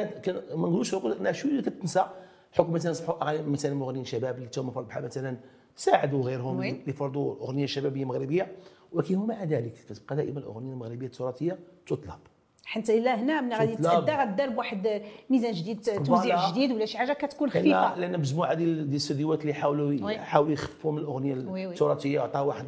ما 0.55 0.69
نقولش 0.69 0.95
ركود 0.95 1.13
لانها 1.13 1.33
شوية 1.33 1.61
كتنسى 1.61 2.07
حكم 2.53 2.73
مثلا 2.73 2.93
صبحوا 2.93 3.23
اغاني 3.23 3.43
مثلا 3.43 3.75
مغنيين 3.75 4.05
شباب 4.05 4.37
اللي 4.37 4.49
تما 4.49 4.71
بحال 4.71 5.05
مثلا 5.05 5.37
ساعدوا 5.77 6.23
غيرهم. 6.23 6.63
اللي 6.63 6.93
فرضوا 6.93 7.37
أغنية 7.37 7.67
شبابية 7.67 8.05
مغربية 8.05 8.53
ولكن 8.93 9.17
ومع 9.17 9.45
ذلك 9.45 9.73
كتبقى 9.73 10.17
دائما 10.17 10.39
الأغنية 10.41 10.73
المغربية 10.73 11.07
التراثية 11.07 11.59
تطلب 11.87 12.19
حتى 12.65 12.99
إلا 12.99 13.15
هنا 13.15 13.41
من 13.41 13.53
غادي. 13.53 13.73
يتادى 13.73 14.13
غدار 14.13 14.49
بواحد 14.49 15.03
ميزان 15.31 15.53
جديد 15.53 15.83
توزيع. 15.83 16.51
جديد 16.51 16.73
ولا 16.73 16.87
شي 16.87 16.99
حاجة 16.99 17.13
كتكون 17.13 17.51
خفيفة 17.51 17.97
لأن 17.97 18.21
مجموعة 18.21 18.55
ديال 18.55 18.75
ديال 18.77 18.89
الاستديوهات 18.89 19.41
اللي 19.41 19.55
حاولوا. 19.55 20.19
حاولوا 20.19 20.53
يخفوا 20.53 20.93
من 20.93 20.99
الأغنية. 20.99 21.35
التراثية 21.71 22.21
عطاها 22.21 22.43
واحد 22.43 22.67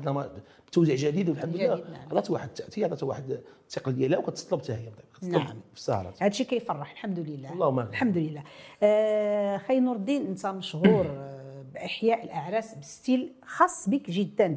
توزيع 0.72 0.94
جديد 0.94 1.28
والحمد 1.28 1.56
لله 1.56 1.74
نعم. 1.74 2.08
عطات 2.10 2.30
واحد 2.30 2.48
التاثير 2.48 2.84
عطات 2.84 3.02
واحد 3.02 3.40
الثقل 3.68 3.92
ديالها 3.92 4.18
وكتطلب 4.18 4.60
حتى 4.60 4.72
هي 4.72 4.90
كتطلب 5.14 5.32
نعم. 5.32 5.46
في 5.46 5.76
السهرات 5.76 6.22
هذا 6.22 6.30
الشيء 6.30 6.46
كيفرح 6.46 6.92
الحمد 6.92 7.18
لله 7.18 7.52
اللهم. 7.52 7.80
الحمد 7.80 8.18
لله 8.18 8.42
آه 8.82 9.56
خي 9.56 9.80
نور 9.80 9.96
الدين 9.96 10.26
أنت 10.26 10.46
مشهور 10.46 11.06
آه، 11.10 11.64
بإحياء 11.74 12.24
الأعراس 12.24 12.74
بستيل 12.74 13.32
خاص 13.46 13.88
بك 13.88 14.10
جدا 14.10 14.56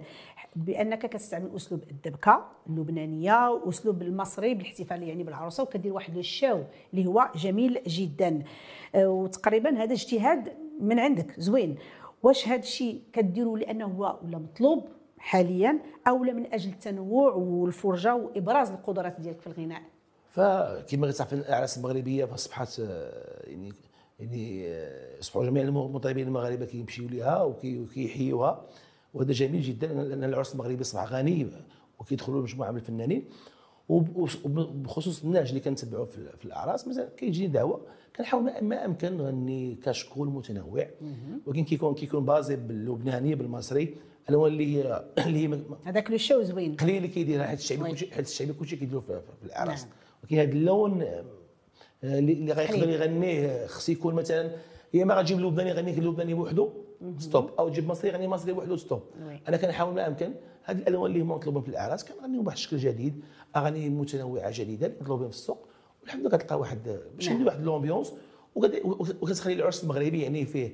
بأنك 0.56 1.00
كتستعمل 1.06 1.56
أسلوب 1.56 1.84
الدبكة 1.91 2.46
اللبنانية 2.70 3.50
واسلوب 3.50 4.01
المصري 4.01 4.53
بالاحتفال 4.53 5.03
يعني 5.03 5.24
بالعروسة 5.24 5.63
وكدير 5.63 5.94
واحد 5.94 6.18
الشاو 6.18 6.63
اللي 6.94 7.06
هو 7.06 7.29
جميل 7.36 7.82
جدا. 7.88 8.44
آه 8.96 9.10
وتقريبا 9.10 9.84
هذا 9.84 9.94
اجتهاد 9.94 10.53
من 10.79 11.00
عندك. 11.00 11.39
زوين. 11.39 11.75
واش 12.24 12.48
هذا 12.48 12.60
الشيء 12.60 13.01
كديروا 13.13 13.58
لأنه 13.58 13.86
هو 13.86 14.20
ولا 14.25 14.38
مطلوب 14.38 14.84
حاليا 15.18 15.79
أو 16.08 16.18
من 16.18 16.53
أجل 16.53 16.70
التنوع 16.72 17.34
والفرجة 17.34 18.15
وإبراز 18.15 18.72
القدرات 18.72 19.22
ديالك 19.22 19.41
في 19.41 19.48
الغناء؟ 19.48 19.82
فكما 20.29 21.12
كتعرف 21.12 21.34
الأعراس 21.34 21.77
المغربية 21.77 22.25
فاصبحت 22.25 22.79
آه، 22.79 23.48
يعني 23.50 23.74
يعني 24.20 24.68
آه، 24.68 25.20
اصبحوا 25.20 25.46
جميع 25.46 25.63
المطربين 25.63 26.27
المغاربة 26.27 26.65
كيمشيو 26.65 27.08
ليها 27.08 27.44
وكي- 27.44 27.79
وكيحيوها. 27.79 28.65
وهذا 29.13 29.32
جميل 29.32 29.62
جدا 29.62 29.88
لأن 29.88 30.24
العرس 30.24 30.54
المغربي 30.54 30.82
اصبح 30.82 31.04
غني 31.13 31.48
وكيدخلوا 32.00 32.42
مجموعه 32.42 32.72
من 32.72 32.78
الفنانين. 32.78 33.24
وب- 33.89 34.30
وبخصوص 34.46 35.24
الناس 35.24 35.50
اللي 35.50 35.60
كنتبعوا 35.60 36.06
في 36.06 36.46
الأعراس 36.46 36.88
مثلا 36.88 37.10
كيجيني 37.18 37.48
دعوة 37.48 37.82
كنحاول 38.16 38.44
ما- 38.44 38.62
ما 38.62 38.86
أمكن 38.86 39.18
نغني 39.18 39.75
كشكول 39.86 40.28
متنوع. 40.28 40.88
ولكن 41.46 41.63
كيكون 41.63 41.94
كيكون 41.96 42.25
بازي 42.25 42.56
باللبناني 42.56 43.36
بالمصري 43.36 43.96
الألوان 44.30 44.51
اللي 44.51 44.78
هي 44.78 45.06
اللي 45.28 45.48
هي 45.48 45.60
هذاك 45.86 46.12
لو 46.12 46.18
شو 46.18 46.42
زوين. 46.42 46.75
قليل 46.75 46.96
اللي 46.98 47.08
كيديرها 47.08 47.46
حيت 47.48 47.60
الشعبي 47.60 47.82
حيت 48.12 48.28
الشعبي 48.28 48.54
كلشي 48.54 48.75
كيديروا 48.75 49.01
في, 49.01 49.22
الأعراس. 49.46 49.82
نعم. 49.84 49.92
ولكن 50.24 50.38
هذا 50.38 50.51
اللون 50.51 51.01
آه، 51.01 51.24
اللي 52.04 52.54
غيقدر. 52.54 52.89
يغنيه 52.89 53.66
خص 53.68 53.89
يكون 53.89 54.13
مثلا 54.13 54.51
يا 54.94 55.04
اما 55.04 55.13
غتجيب 55.16 55.39
لبناني 55.39 55.70
يغني 55.70 55.94
اللبناني 55.94 56.34
بوحده 56.34 56.70
stop. 57.17 57.50
أو 57.60 57.70
تجيب 57.70 57.88
مصري 57.88 58.10
يغني 58.10 58.27
مصري 58.27 58.53
بوحده 58.53 58.77
stop. 58.77 59.01
أنا 59.48 59.58
كنحاول 59.58 59.94
ما 59.94 60.08
امكن 60.08 60.34
هذه 60.63 60.77
الألوان 60.77 61.12
اللي 61.12 61.24
هما 61.24 61.36
مطلوبين 61.36 61.62
في 61.62 61.70
الأعراس 61.70 62.06
كنغنيهم 62.06 62.44
بواحد 62.44 62.58
الشكل 62.58 62.77
جديد 62.77 63.22
أغاني 63.56 63.89
متنوعة 63.89 64.51
جديدة 64.53 64.94
مطلوبين 65.01 65.29
في 65.29 65.36
السوق. 65.36 65.68
والحمد 66.01 66.22
لله 66.22 66.38
كتلقى 66.38 66.60
واحد 66.60 67.00
باش 67.15 67.25
نعم. 67.27 67.36
يدير 67.36 67.48
واحد 67.48 67.63
l'ambiance 67.63 68.13
وكت- 68.56 68.86
وكتخلي 69.22 69.53
العرس 69.53 69.84
المغربي 69.84 70.22
يعني 70.22 70.46
فيه 70.46 70.72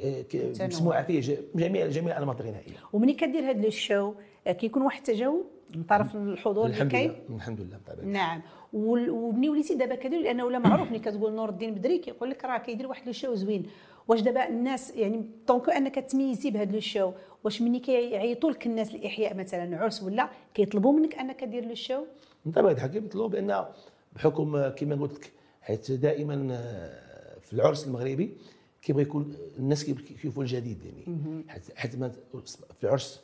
آه،. 0.00 0.66
مسموعه 0.66 1.02
فيه 1.02 1.38
جميع 1.54 1.86
جميع 1.86 2.16
الانماط 2.16 2.40
الغنائيه 2.40 2.72
ومني 2.92 3.12
كدير 3.12 3.50
هذا 3.50 3.66
ال 3.66 3.75
show 3.75 4.12
آه، 4.46 4.52
كيكون 4.52 4.82
واحد 4.82 4.98
التجاوب؟ 4.98 5.44
من 5.76 5.82
طرف 5.82 6.16
الحضور 6.16 6.66
الحمد 6.66 6.94
لله. 6.94 7.16
الحمد 7.30 7.60
لله. 7.60 8.04
نعم. 8.04 8.42
ومني 8.72 9.48
وليتي 9.48 9.74
دابا 9.74 9.94
كدير 9.94 10.20
لأنه 10.20 10.44
ولا 10.44 10.58
معروف 10.58 10.88
ملي 10.90 10.98
كتقول 10.98 11.32
نور 11.32 11.48
الدين 11.48 11.74
بدري 11.74 11.98
كيقول 11.98 12.30
لك 12.30 12.44
راه 12.44 12.58
كيدير 12.58 12.86
واحد 12.86 13.06
لو 13.06 13.12
شو 13.12 13.34
زوين. 13.34 13.66
واش 14.08 14.20
دابا 14.20 14.48
الناس 14.48 14.96
يعني 14.96 15.24
طونكو 15.46 15.70
أنك 15.70 15.94
تميزي 15.94 16.50
بهذا 16.50 16.72
لو 16.72 16.80
شو 16.80 17.12
واش 17.44 17.62
ملي 17.62 17.78
كيعيطوا 17.78 18.50
لك 18.50 18.66
الناس 18.66 18.94
لاحياء 18.94 19.34
مثلا 19.36 19.78
عرس 19.78 20.02
ولا 20.02 20.28
كيطلبوا 20.54 20.92
منك 20.92 21.14
أنك 21.14 21.44
دير 21.44 21.64
لو 21.64 21.74
شو 21.74 22.04
من 22.46 22.52
طبيعة 22.52 22.72
الحال 22.72 22.90
كيطلبوا 22.90 23.28
بان 23.28 23.64
بحكم 24.12 24.68
كما 24.68 24.96
قلت 24.96 25.12
لك 25.12 25.32
حيت 25.62 25.92
دائما 25.92 26.48
آه، 26.50 27.38
في 27.40 27.52
العرس 27.52 27.86
المغربي 27.86 28.36
كيبغى 28.82 29.02
يكون 29.02 29.34
الناس 29.58 29.84
كيبغوا 29.84 30.06
يشوفوا 30.18 30.42
الجديد 30.42 30.78
يعني. 30.84 31.44
حيت 31.48 31.62
حيت 31.76 31.96
في 31.96 32.84
العرس 32.84 33.20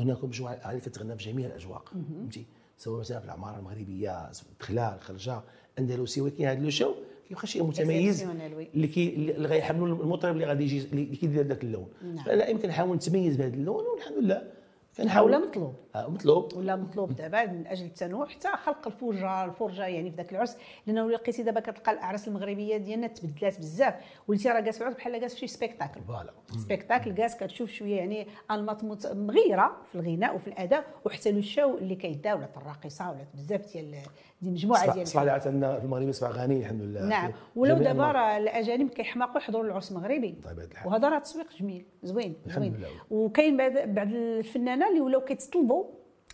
كنا 0.00 0.18
مجموعة 0.22 0.52
اغاني 0.52 0.80
كتغنى 0.80 1.16
في 1.16 1.24
جميع 1.24 1.46
الاجواء 1.46 1.82
فهمتي؟ 1.84 2.46
سواء 2.78 3.00
مثلا 3.00 3.18
في 3.18 3.24
العماره 3.24 3.58
المغربية 3.58 4.30
دخلال 4.60 5.00
خرجه 5.00 5.40
أندلسي 5.78 6.20
ولكن 6.20 6.44
هذا 6.44 6.60
le 6.60 6.70
show 6.70 6.94
كيبقى 7.28 7.46
شيء 7.46 7.62
متميز. 7.62 8.22
اللي 8.74 8.86
كي 8.86 9.14
اللي 9.14 9.48
غيحملوا 9.48 9.86
المطرب 9.86 10.34
اللي 10.34 10.46
غادي 10.46 10.64
يجي 10.64 10.84
اللي 10.92 11.16
كيدير 11.16 11.46
ذاك 11.46 11.64
اللون. 11.64 11.88
نعم. 12.02 12.24
فلا 12.24 12.48
يمكن 12.48 12.68
نحاول 12.68 12.96
نتميز 12.96 13.36
بهذا 13.36 13.54
اللون 13.54 13.84
والحمد 13.84 14.18
لله 14.18 14.42
كنحاول. 14.96 15.30
ولا 15.30 15.46
مطلوب. 15.46 15.74
مطلوب. 15.96 16.56
ولا 16.56 16.76
مطلوب. 16.76 17.12
دابا 17.12 17.46
من 17.46 17.66
أجل 17.66 17.86
التنوع 17.86 18.26
حتى 18.26 18.48
خلق 18.48 18.86
الفرجة 18.86 19.44
الفرجة 19.44 19.86
يعني 19.86 20.10
في 20.10 20.16
ذاك 20.16 20.32
العرس. 20.32 20.56
لأنه 20.86 21.04
ولا 21.04 21.16
لقيتي 21.16 21.42
دابا 21.42 21.60
كتلقى 21.60 21.92
الأعراس 21.92 22.28
المغربية 22.28 22.76
ديالنا 22.76 23.06
تبدلات 23.06 23.58
بزاف. 23.58 23.94
وليتي 24.28 24.48
راه 24.48 24.60
جالس 24.60 24.76
في 24.76 24.82
العرس 24.82 24.96
بحال 24.96 25.20
جالس 25.20 25.34
في 25.34 25.40
شي 25.40 25.46
spectacle 25.46 26.00
voilà. 26.00 26.32
سبيكتاكل 26.64 27.14
جالس 27.14 27.34
كتشوف 27.34 27.70
شوية 27.70 27.96
يعني 27.96 28.26
أنماط 28.50 28.84
مغيرة 29.14 29.76
في 29.92 29.94
الغناء 29.94 30.34
وفي 30.34 30.48
الأداء 30.48 30.84
وحتى 31.04 31.32
لو 31.32 31.38
الشو 31.38 31.78
اللي 31.78 31.94
كيدار 31.94 32.36
ولات 32.36 32.56
الراقصه 32.56 33.10
ولات 33.10 33.28
بزاف 33.34 33.72
ديال 33.72 33.96
دي 34.42 34.50
مجموعه 34.50 34.94
ديال 34.94 35.08
صراحة 35.08 35.40
عندنا 35.46 35.78
في 35.78 35.84
المغرب 35.84 36.08
يسمع 36.08 36.30
غني 36.30 36.60
الحمد 36.60 36.80
لله. 36.82 37.08
نعم. 37.08 37.32
ولو 37.56 37.74
دابا. 37.74 38.12
راه 38.12 38.36
الأجانب 38.36 38.90
كيحماقوا 38.90 39.36
يحضروا 39.36 39.64
العرس 39.64 39.90
المغربي. 39.92 40.34
طيب. 40.44 40.68
وهذا 40.84 41.08
راه 41.08 41.18
تسويق 41.18 41.46
جميل. 41.60 41.84
زوين 42.02 42.34
زوين. 42.46 42.84
وكاين 43.10 43.56
بعض 43.94 44.08
الفنانة 44.08 44.88
اللي 44.88 45.00
ولاو 45.00 45.20
كيتطلبوا 45.20 45.79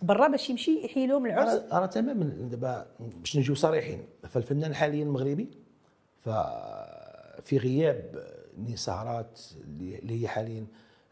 برا 0.03 0.29
باش 0.29 0.51
يمشي 0.51 0.85
يحيي 0.85 1.07
لهم 1.07 1.27
العرس. 1.27 1.63
أنا 1.73 1.87
تماما 1.87 2.25
دابا 2.25 2.87
باش 3.01 3.37
نجيو 3.37 3.55
صريحين. 3.55 4.05
فالفنان 4.29 4.75
حاليا 4.75 5.03
المغربي 5.03 5.49
ففي 6.21 7.59
غياب 7.59 8.25
ني 8.59 8.77
سهرات 8.77 9.41
اللي 9.81 10.23
هي 10.23 10.29
حاليا 10.29 10.67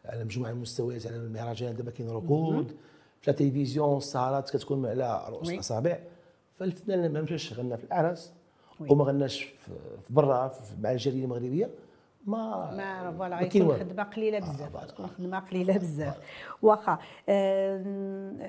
على 0.05 0.23
مجموعة 0.23 0.49
من 0.49 0.55
المستويات 0.55 1.07
على 1.07 1.15
المهرجان 1.15 1.75
دابا 1.75 1.91
كاين 1.91 2.09
ركود. 2.09 2.75
في 3.21 3.31
التلفزيون 3.31 3.97
السهرات 3.97 4.49
كتكون 4.49 4.85
على 4.85 5.25
رؤوس. 5.29 5.49
الأصابع. 5.49 5.99
فالفنان 6.59 7.13
ما 7.13 7.21
مشاش 7.21 7.53
غنى 7.53 7.77
في 7.77 7.83
الأعراس. 7.83 8.31
وما 8.79 9.03
غناش 9.03 9.43
في 9.43 10.13
برا 10.13 10.53
مع 10.81 10.91
الجاليه 10.91 11.23
المغربية. 11.23 11.69
ما 12.25 12.71
ما 12.77 13.11
voilà 13.17 13.37
غيكون. 13.37 13.77
خدمة 13.79 14.03
قليلة 14.03 14.39
بزاف 14.39 14.71
voilà. 14.71 14.87
تكون 14.87 15.07
خدمة 15.07 15.39
قليلة 15.39 15.77
بزاف 15.77 16.17
واخا 16.61 16.97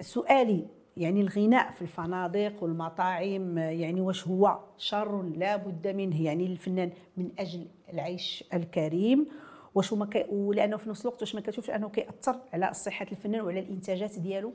سؤالي 0.00 0.66
يعني 0.97 1.21
الغناء 1.21 1.71
في 1.73 1.83
الفنادق 1.83 2.62
والمطاعم 2.62 3.59
آه، 3.59 3.71
يعني 3.71 4.00
واش 4.00 4.28
هو 4.28 4.59
شر 4.78 5.23
لا 5.23 5.56
بد 5.56 5.88
منه 5.88 6.23
يعني 6.23 6.49
للفنان 6.49 6.90
من 7.16 7.28
أجل 7.38 7.66
العيش 7.92 8.45
الكريم 8.54 9.26
واش 9.75 9.92
هما 9.92 10.06
كي 10.06 10.25
ولأنه 10.30 10.76
في 10.76 10.88
نفس 10.90 11.00
الوقت 11.00 11.21
واش 11.21 11.35
ما 11.35 11.40
كتشوفش 11.40 11.71
أنه 11.71 11.88
كيأثر 11.88 12.37
على 12.52 12.71
صحة 12.75 13.06
الفنان 13.12 13.40
وعلى 13.40 13.61
الإنتاجات 13.61 14.18
ديالو 14.18 14.52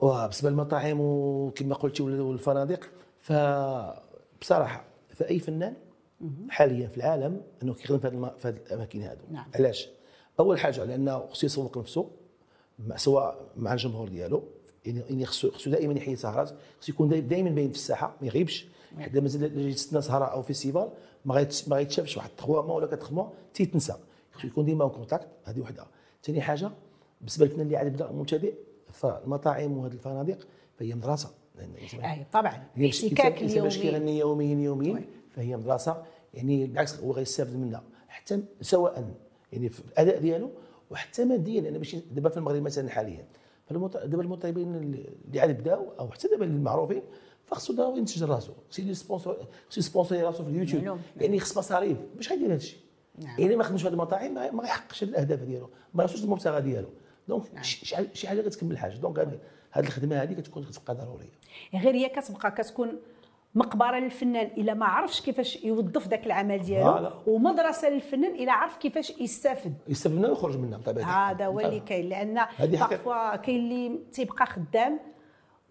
وبالنسبه 0.00 0.50
للمطاعم 0.50 0.96
وكما 1.00 1.74
قلتي 1.74 2.02
وال- 2.02 2.20
والفنادق 2.20 2.90
فبصراحة 3.20 4.84
فأي 5.14 5.38
فنان 5.38 5.74
حاليا 6.48 6.88
في 6.88 6.96
العالم 6.96 7.42
أنه 7.62 7.74
كيخدم 7.74 7.98
في 7.98 8.08
هذه 8.08 8.32
في 8.38 8.48
الأماكن 8.48 9.02
هذو. 9.02 9.20
نعم. 9.30 9.46
علاش؟ 9.54 9.88
أول 10.40 10.60
حاجة 10.60 10.84
لأنه 10.84 11.26
خصو 11.26 11.46
يسوق 11.46 11.78
نفسه 11.78 12.10
سواء 12.96 13.50
مع 13.56 13.72
الجمهور 13.72 14.08
ديالو 14.08 14.44
يعني 14.84 15.26
خصو 15.26 15.50
خصو 15.50 15.70
دائما 15.70 15.94
يحيي 15.94 16.16
سهرات 16.16 16.50
خصو 16.80 16.92
يكون 16.92 17.28
دائما 17.28 17.50
باين 17.50 17.70
في 17.70 17.76
الساحة 17.76 18.16
ما 18.20 18.26
يغيبش. 18.26 18.66
حتى 18.98 19.20
مازال 19.20 19.44
اللي 19.44 19.74
تستنى 19.74 20.02
سهرة 20.02 20.24
أو 20.24 20.42
festival 20.42 20.88
ما 21.24 21.48
ما 21.66 21.76
غيتشافش 21.76 22.16
واحد 22.16 22.30
3 22.38 22.62
mois 22.62 22.74
ولا 22.74 22.92
4 22.92 23.10
mois 23.10 23.28
تيتنسى 23.54 23.94
خصو 24.32 24.46
يكون 24.46 24.64
ديما 24.64 24.88
contact 24.88 25.28
هذه 25.44 25.60
وحدة. 25.60 25.86
ثاني 26.22 26.40
حاجة 26.40 26.70
بالنسبة 27.20 27.46
للفنان 27.46 27.66
اللي 27.66 27.76
عاد 27.76 27.86
يبدا 27.86 28.12
مبتدئ 28.12 28.54
فالمطاعم 28.92 29.78
وهذه 29.78 29.92
الفنادق 29.92 30.38
فهي 30.78 30.94
مدرسة. 30.94 31.30
أي 31.94 32.26
طبعا. 32.32 32.66
الاحتكاك 32.76 33.38
الإنسان 33.38 33.62
باش 33.62 33.78
اليومي. 33.78 33.90
كيغني 33.90 34.18
يوميا 34.18 34.64
يوميا. 34.64 35.04
فهي 35.36 35.56
مدرسة 35.56 36.02
يعني 36.34 36.66
بالعكس 36.66 37.00
هو 37.00 37.12
غيستافد 37.12 37.56
منها 37.56 37.82
حتى 38.08 38.42
سواء 38.60 39.14
يعني 39.52 39.68
في 39.68 39.80
الأداء 39.80 40.20
ديالو 40.20 40.50
وحتى 40.90 41.24
ماديا 41.24 41.60
لأن 41.60 41.78
ماشي 41.78 42.00
دابا 42.12 42.28
في 42.28 42.36
المغرب 42.36 42.62
مثلا 42.62 42.90
حاليا. 42.90 43.26
دابا 43.70 44.22
المطربين 44.22 44.74
اللي 44.74 45.40
عاد 45.40 45.60
بداو 45.60 45.92
أو 45.98 46.10
حتى 46.10 46.28
دابا 46.28 46.44
المعروفين 46.44 47.02
فخصو 47.44 47.72
دابا 47.72 47.98
ينتج 47.98 48.24
راسو. 48.24 48.52
خصو 48.70 48.92
sponsor 48.92 49.46
خصو 49.68 49.80
ي 49.80 49.85
sponsori 49.85 50.22
راسو 50.22 50.44
في 50.44 50.50
اليوتيوب. 50.50 50.98
يعني 51.16 51.40
خص 51.40 51.58
مصاريف. 51.58 51.98
باش 52.16 52.30
غيدير 52.30 52.46
هذا 52.46 52.54
الشيء 52.54 52.78
نعم. 53.18 53.40
يعني 53.40 53.56
ما 53.56 53.64
خدمش 53.64 53.82
في 53.82 53.88
هذه 53.88 53.92
المطاعم 53.92 54.34
ما 54.34 54.62
غيحققش 54.62 55.04
هاد 55.04 55.08
الأهداف 55.08 55.42
ديالو. 55.42 55.70
ما 55.94 56.02
يوصلش 56.02 56.24
المبتغى 56.24 56.60
ديالو. 56.60 56.88
donc 57.28 57.54
نعم. 57.54 57.62
شي 58.12 58.28
حاجة 58.28 58.40
كتكمل 58.40 58.78
حاجة 58.78 58.96
donc 58.96 59.18
هذه 59.70 59.86
الخدمة 59.86 60.22
هذه 60.22 60.32
كتكون 60.32 60.64
كتبقى 60.64 60.94
ضرورية. 60.94 61.32
غير 61.74 61.94
هي 61.94 62.08
كتبقى 62.08 62.50
كتكون 62.50 62.98
مقبرة 63.54 63.98
للفنان 63.98 64.46
إلا 64.46 64.74
ما 64.74 64.86
عرفش 64.86 65.20
كيفاش 65.20 65.64
يوظف 65.64 66.08
ذاك 66.08 66.26
العمل 66.26 66.58
ديالو. 66.58 67.10
ومدرسة 67.26 67.88
للفنان 67.88 68.34
إلا 68.34 68.52
عرف 68.52 68.76
كيفاش 68.76 69.10
يستافد 69.10 69.74
يستافد 69.88 70.16
منها 70.16 70.30
ويخرج 70.30 70.56
منها 70.58 70.78
بطبيعة 70.78 71.04
الحال. 71.04 71.36
هذا 71.36 71.46
هو 71.46 71.60
اللي 71.60 71.80
كاين 71.80 72.08
لأن. 72.08 72.46
بارفوا 72.60 73.36
كاين 73.36 73.60
اللي 73.60 73.98
تيبقى 74.12 74.46
خدام 74.46 75.00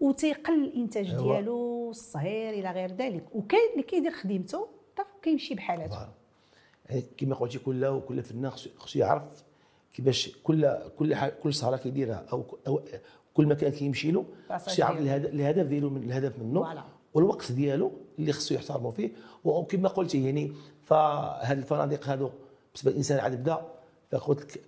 وتيقل 0.00 0.64
الإنتاج 0.64 1.10
أيوة. 1.10 1.22
ديالو 1.22 1.90
الصهير 1.90 2.50
إلى 2.50 2.70
غير 2.70 2.92
ذلك 2.92 3.24
وكاين 3.34 3.70
اللي 3.72 3.82
كيدير 3.82 4.12
خدمته 4.12 4.68
طاف 4.96 5.06
كيمشي 5.22 5.54
بحالاته. 5.54 6.08
يعني 6.90 7.02
كما 7.16 7.34
قلتي 7.34 7.58
كل 7.58 8.00
كل 8.08 8.22
فنان 8.22 8.50
خصو 8.50 8.98
يعرف 8.98 9.44
كيفاش 9.94 10.30
كل 10.42 10.78
كل 10.98 11.16
كل 11.42 11.54
سهره 11.54 11.76
كيديرها 11.76 12.26
أو 12.32 12.44
أو 12.66 12.80
كل 13.34 13.46
مكان 13.46 13.72
كيمشي 13.72 14.10
له 14.10 14.24
خصو 14.50 14.82
يعرف. 14.82 15.00
الهدف 15.00 15.66
ديالو 15.66 15.90
من 15.90 16.02
الهدف 16.02 16.38
منه. 16.38 16.84
والوقت 17.14 17.52
ديالو 17.52 17.92
اللي 18.18 18.32
خصو 18.32 18.54
يحترمه 18.54 18.90
فيه 18.90 19.10
وكما 19.44 19.88
قلتي 19.88 20.24
يعني 20.24 20.52
فهاد 20.84 21.58
الفنادق 21.58 22.08
هادو 22.08 22.30
بالنسبة 22.72 22.90
للإنسان 22.90 23.18
عاد 23.18 23.40
بدا 23.40 23.58
فقلت 24.10 24.60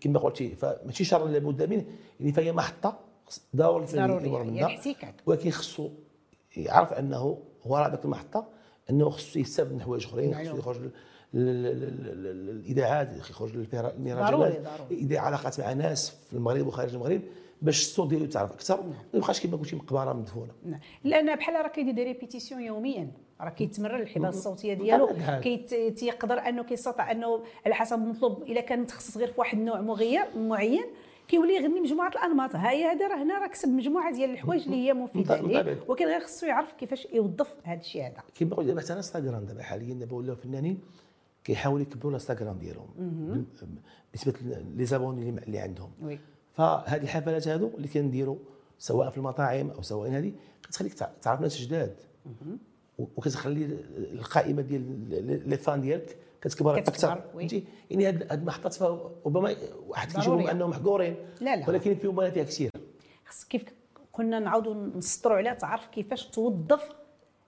كما 0.00 0.18
قلتي 0.18 0.48
فماشي 0.54 1.04
شر 1.04 1.26
لابد 1.26 1.62
منه 1.62 1.84
يعني 2.20 2.32
فهي 2.32 2.52
محطة 2.52 2.98
ضروري 3.56 3.82
الفنان 3.82 4.18
ضروري،. 4.18 4.48
الاحتكاك. 4.48 5.14
ولكن 5.26 5.50
خصو 5.50 5.90
يعرف 6.56 6.92
أنه 6.92 7.38
وراء 7.64 7.90
ذاك 7.90 8.04
المحطة 8.04 8.46
أنه 8.90 9.10
خصو 9.10 9.38
يستافد 9.38 9.72
من 9.72 9.80
حوايج 9.82 10.04
أخرين 10.06 10.30
معلوم. 10.30 10.48
خصو 10.52 10.58
يخرج 10.58 10.76
لل- 10.80 10.92
لل- 11.34 11.62
لل- 11.62 12.22
لل- 12.22 12.62
للاذاعات 12.64 13.16
يخرج 13.16 13.56
للمهرجانات 13.56 14.60
ضروري. 14.60 15.02
يدير 15.02 15.18
علاقات 15.18 15.60
مع 15.60 15.72
ناس 15.72 16.10
في 16.10 16.32
المغرب 16.36 16.66
وخارج 16.66 16.94
المغرب 16.94 17.20
باش 17.62 17.80
الصوت 17.82 18.08
ديالو 18.08 18.24
يتعرف 18.24 18.52
أكثر 18.52 18.82
ما 18.82 18.94
يبقاش 19.14 19.46
كما 19.46 19.56
قلتي 19.56 19.76
مقبرة 19.76 20.12
مدفونه 20.12 20.52
نعم. 20.64 20.80
لأن 21.04 21.36
بحال 21.36 21.54
راه 21.54 21.68
كيدير 21.68 21.94
des 21.94 22.04
répétitions 22.04 22.60
يوميا 22.62 23.10
راه 23.40 23.50
كيتمرن 23.50 24.00
الحبال 24.00 24.28
الصوتية 24.28 24.74
ديالو 24.74 25.08
تيقدر 25.90 26.38
أنه 26.38 26.62
كيستطيع 26.62 27.10
أنه 27.10 27.42
على 27.66 27.74
حسب 27.74 27.96
المطلوب 27.96 28.42
إلا 28.42 28.60
كان 28.60 28.80
متخصص 28.80 29.16
غير 29.16 29.28
في 29.32 29.40
واحد 29.40 29.58
النوع 29.58 29.80
مغير 29.80 30.24
معين 30.36 30.84
كيولي 31.28 31.54
يغني 31.54 31.80
مجموعة 31.80 32.08
الأنماط. 32.08 32.56
ها 32.56 32.70
هي 32.70 32.84
هذا 32.84 33.08
راه 33.08 33.22
هنا 33.22 33.38
راه 33.38 33.46
كسب 33.46 33.68
مجموعة 33.68 34.12
ديال 34.14 34.30
الحوايج 34.30 34.62
اللي 34.62 34.76
هي 34.76 34.94
مفيدة. 34.94 35.40
ليه 35.40 35.78
ولكن 35.88 36.04
غير 36.06 36.20
خصو 36.20 36.46
يعرف 36.46 36.72
كيفاش 36.72 37.08
يوظف 37.12 37.54
هذا 37.64 37.80
الشيء 37.80 38.02
هذا. 38.06 38.22
كما 38.34 38.54
قلت 38.56 38.66
دابا 38.66 38.80
حتى 38.80 38.92
انستغرام 38.92 39.44
دابا 39.44 39.62
حاليا 39.62 39.94
دابا 39.94 40.16
ولاو 40.16 40.36
فنانين 40.36 40.80
كيحاولوا 41.44 41.80
يكبروا 41.82 42.10
الإنستغرام 42.10 42.58
ديالهم. 42.58 42.88
بالنسبة 44.12 44.32
les 44.76 44.84
abonnés 44.84 45.28
اللي- 45.28 45.42
اللي 45.42 45.58
عندهم. 45.58 45.90
فهذه 46.56 47.02
الحفلات 47.02 47.48
هذو 47.48 47.70
اللي 47.76 47.88
كنديروا 47.88 48.36
سواء 48.78 49.10
في 49.10 49.16
المطاعم 49.18 49.70
أو 49.70 49.82
سواء 49.82 50.10
هذه 50.10 50.32
كتخليك 50.62 50.94
تع- 50.94 51.10
تعرف 51.22 51.40
ناس 51.40 51.56
جداد 51.60 51.96
وكتخلي 52.98 53.64
القائمة 53.96 54.62
ديال 54.62 55.48
لي 55.48 55.56
فان 55.56 55.80
ديالك 55.80 56.16
كتكبر 56.40 56.78
أكثر. 56.78 57.20
فهمتي 57.34 57.64
يعني 57.90 58.08
هاد 58.08 58.32
المحطات 58.32 58.82
ربما 59.26 59.56
واحد 59.86 60.12
كيشوفهم. 60.12 60.46
انهم 60.46 60.70
محقورين 60.70 61.16
لا، 61.40 61.56
لا. 61.56 61.68
ولكن 61.68 61.94
فيهم 61.94 62.16
منافع 62.16 62.42
كثير 62.42 62.70
خص 63.26 63.44
كيف 63.44 63.64
قلنا 64.12 64.38
نعاودوا 64.38 64.74
نسطروا 64.74 65.36
عليها 65.36 65.54
تعرف 65.54 65.86
كيفاش 65.86 66.26
توظف. 66.26 66.88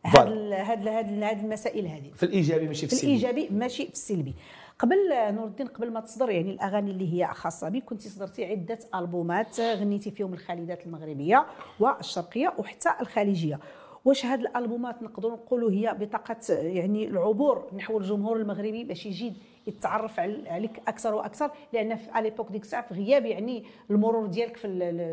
هاد 0.04 0.28
هاد 0.52 0.88
هاد 0.88 1.08
ال- 1.08 1.22
هاد 1.22 1.38
المسائل 1.38 1.86
هذه 1.86 2.10
في 2.14 2.22
الإيجابي 2.22 2.66
ماشي 2.66 2.80
في 2.80 2.86
في 2.86 2.92
السلبي 2.92 3.12
الإيجابي 3.16 3.48
ماشي 3.50 3.86
في 3.86 3.92
السلبي 3.92 4.34
قبل 4.78 5.12
آه، 5.12 5.30
نور 5.30 5.46
الدين 5.46 5.66
قبل 5.66 5.90
ما 5.92 6.00
تصدر 6.00 6.30
يعني 6.30 6.50
الأغاني 6.50 6.90
اللي 6.90 7.12
هي 7.14 7.26
خاصة 7.34 7.68
بك 7.68 7.84
كنت 7.84 8.00
صدرتي 8.08 8.44
عدة 8.44 8.78
ألبومات 8.94 9.60
آه، 9.60 9.74
غنيتي 9.74 10.10
فيهم 10.10 10.32
الخالدات 10.32 10.86
المغربية 10.86 11.46
والشرقية 11.80 12.52
وحتى 12.58 12.88
الخليجية. 13.00 13.60
واش 14.04 14.26
هاد 14.26 14.40
الألبومات 14.40 15.02
نقدروا 15.02 15.36
نقولوا 15.36 15.70
هي 15.70 15.96
بطاقة 16.00 16.36
آه، 16.50 16.54
يعني 16.62 17.08
العبور 17.08 17.64
نحو 17.76 17.98
الجمهور 17.98 18.36
المغربي 18.36 18.84
باش 18.84 19.06
يجي 19.06 19.32
يتعرف 19.66 20.20
عل- 20.20 20.48
عليك 20.48 20.82
أكثر 20.88 21.14
وأكثر؟ 21.14 21.50
لأن 21.72 21.96
في 21.96 22.18
اليبوك 22.18 22.52
ديك 22.52 22.62
الساعة 22.62 22.88
في 22.88 22.94
غياب 22.94 23.26
يعني 23.26 23.64
المرور 23.90 24.26
ديالك 24.26 24.56
في 24.56 24.68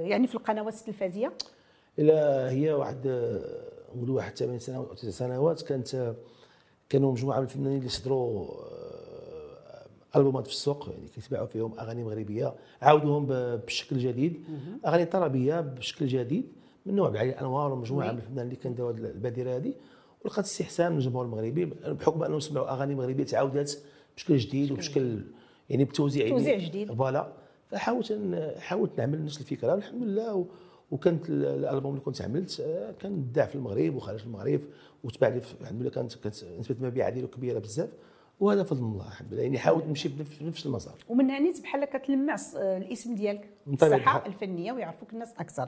يعني 0.09 0.27
في 0.27 0.35
القنوات 0.35 0.73
التلفزيونيه 0.79 1.33
إلا 1.99 2.49
هي 2.51 2.73
واحد 2.73 3.07
آه، 3.07 3.39
نقولوا 3.95 4.15
واحد 4.15 4.37
8 4.37 4.59
سنوات 4.59 4.91
9 4.97 5.11
سنوات 5.11 5.61
كانت 5.61 5.95
آه، 5.95 6.15
كانوا 6.89 7.11
مجموعة 7.11 7.37
من 7.37 7.43
الفنانين 7.43 7.77
اللي 7.77 7.89
صدروا 7.89 8.45
آه، 8.47 9.04
ألبومات 10.15 10.47
في 10.47 10.53
السوق 10.53 10.89
يعني 10.89 11.07
كيتباعوا 11.15 11.45
فيهم 11.47 11.79
أغاني 11.79 12.03
مغربية. 12.03 12.53
عاودوهم 12.81 13.25
بشكل 13.67 13.97
جديد. 13.97 14.43
أغاني 14.85 15.05
طربية 15.05 15.61
بشكل 15.61 16.07
جديد 16.07 16.45
من 16.85 16.95
نوع 16.95 17.09
بعين 17.09 17.29
الأنوار 17.29 17.73
ومجموعة. 17.73 18.11
من 18.11 18.17
الفنانين 18.17 18.43
اللي 18.43 18.55
كانوا 18.55 18.91
هذه 18.91 18.97
البادرة 18.97 19.55
هذه. 19.55 19.73
ولقات 20.25 20.45
استحسان 20.45 20.91
من 20.91 20.97
الجمهور 20.97 21.25
المغربي 21.25 21.65
بحكم 21.65 22.23
أنهم 22.23 22.39
سمعوا 22.39 22.69
أغاني 22.73 22.95
مغربية 22.95 23.23
تعاودات 23.23 23.71
بشكل 24.17 24.37
جديد 24.37 24.71
وبشكل 24.71 25.21
يعني 25.69 25.83
بتوزيع 25.85 26.29
توزيع 26.29 26.57
جديد. 26.57 26.93
فوالا. 26.93 27.33
حاولت 27.73 28.11
ن- 28.11 28.51
حاولت 28.59 28.91
نعمل 28.97 29.25
نفس 29.25 29.41
الفكرة. 29.41 29.71
والحمد 29.73 30.03
لله 30.03 30.35
و- 30.35 30.45
وكانت 30.91 31.29
ال- 31.29 31.45
الألبوم 31.45 31.91
اللي 31.91 32.03
كنت 32.05 32.21
عملت 32.21 32.59
آه، 32.59 32.91
كان 32.99 33.25
داع 33.33 33.45
في 33.45 33.55
المغرب 33.55 33.95
وخرج 33.95 34.17
في 34.19 34.25
المغرب 34.25 34.59
وتباع 35.03 35.29
لي 35.29 35.41
الحمد 35.61 35.81
لله 35.81 35.89
كانت 35.89 36.13
كانت 36.15 36.35
نسبة 36.59 36.75
المبيعات 36.81 37.13
ديالو 37.13 37.27
كبيرة 37.27 37.59
بزاف. 37.59 37.89
وهذا 38.39 38.63
فضل 38.63 38.83
الله 38.83 39.07
الحمد 39.07 39.33
لله 39.33 39.43
يعني 39.43 39.57
حاولت 39.59 39.85
نمشي 39.85 40.09
في 40.09 40.45
نفس- 40.45 40.65
المسار. 40.65 40.93
ومن 41.09 41.29
هنا 41.31 41.51
بحال 41.63 41.85
كتلمع 41.85 42.35
الاسم 42.55 43.15
ديالك 43.15 43.49
الساحه 43.73 43.95
الحال. 43.95 44.25
الفنية 44.25 44.71
ويعرفوك 44.71 45.13
الناس 45.13 45.33
أكثر. 45.39 45.67